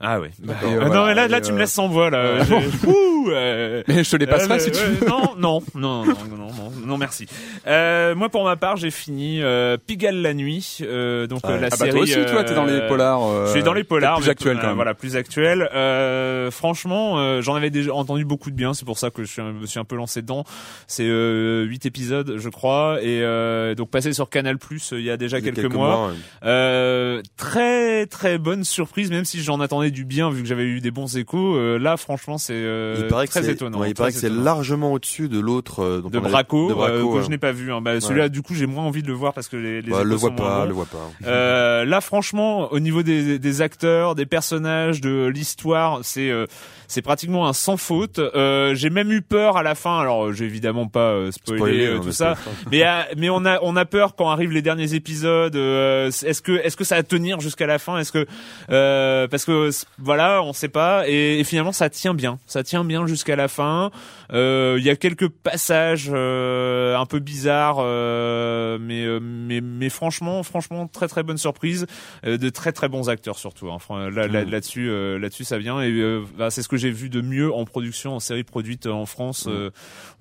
[0.00, 0.30] Ah ouais.
[0.40, 2.42] Bah, Ah, euh, non voilà, mais là là tu me euh, laisses sans voix là.
[2.86, 5.06] Ouh, euh, Mais je te les passerai Euh, si tu veux.
[5.08, 7.26] Non, non, non, non, non, non, non, merci.
[7.66, 11.66] Euh, moi, pour ma part, j'ai fini euh, Pigalle la nuit, euh, donc Ah, la
[11.66, 11.90] Ah bah série.
[11.92, 13.46] toi aussi, toi, t'es dans les polars.
[13.46, 14.74] je suis dans les polars, plus euh, quand même.
[14.74, 15.68] Voilà, plus actuels.
[15.74, 18.74] Euh, franchement, euh, j'en avais déjà entendu beaucoup de bien.
[18.74, 20.44] C'est pour ça que je suis, un- me suis un peu lancé dedans.
[20.86, 25.10] C'est euh, huit épisodes, je crois, et euh, donc passé sur Canal Plus il y
[25.10, 26.08] a déjà quelques, mois.
[26.08, 26.14] ouais.
[26.44, 30.80] Euh, très très bonne surprise, même si j'en attendais du bien vu que j'avais eu
[30.80, 31.56] des bons échos.
[31.56, 33.78] euh, là, franchement, c'est euh, très c'est étonnant.
[33.78, 37.18] ouais, il paraît que c'est largement au-dessus de l'autre euh, de Braco, de Braco, euh,
[37.18, 37.72] que je n'ai pas vu.
[37.72, 37.80] Hein.
[37.80, 39.98] Bah, Celui-là, du coup, j'ai moins envie de le voir parce que les, les Bah,
[40.00, 41.10] échos le sont moins pas, le vois pas.
[41.26, 46.46] Euh, là, franchement, au niveau des, des acteurs, des personnages, de l'histoire, c'est euh,
[46.88, 48.18] c'est pratiquement un sans faute.
[48.18, 49.98] Euh, j'ai même eu peur à la fin.
[50.00, 52.34] Alors, j'ai évidemment pas euh, spoilé, euh, hein, tout mais ça,
[52.70, 55.56] mais euh, mais on a on a peur quand arrivent les derniers épisodes.
[55.56, 57.98] euh, est-ce que est-ce que ça va tenir jusqu'à la fin?
[57.98, 58.26] Est-ce que
[58.70, 61.08] euh, parce que voilà, on sait pas.
[61.08, 62.38] Et, et finalement, ça tient bien.
[62.46, 63.90] Ça tient bien jusqu'à la fin.
[64.32, 69.88] Euh, Il y a quelques passages euh, un peu bizarres, euh, mais, euh, mais mais
[69.88, 71.86] franchement, franchement, très très bonne surprise,
[72.24, 73.68] euh, de très très bons acteurs surtout.
[73.70, 73.78] Hein.
[74.10, 75.80] Là, là, là-dessus, euh, là-dessus, ça vient.
[75.80, 78.86] Et euh, bah, c'est ce que j'ai vu de mieux en production, en série produite
[78.86, 79.70] en France euh,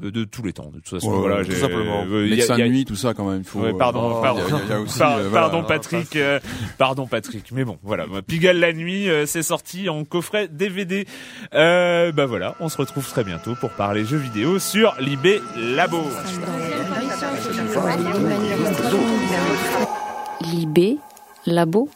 [0.01, 0.69] de tous les temps.
[0.73, 2.05] De toute façon, Ouais, voilà, tout simplement.
[2.09, 3.43] euh, il y a- Médecin il y a- de nuit, tout ça quand même.
[3.43, 3.59] Faut.
[3.61, 5.49] Ouais, euh, pardon, pardon, il y a- il y a aussi, Par- euh, voilà.
[5.49, 6.39] pardon Patrick, euh,
[6.77, 11.07] pardon Patrick, mais bon, voilà, Pigalle la nuit, euh, c'est sorti en coffret DVD.
[11.53, 16.03] Euh, bah voilà, on se retrouve très bientôt pour parler jeux vidéo sur Libé Labo.
[20.41, 20.97] Libé,
[21.45, 21.89] labo,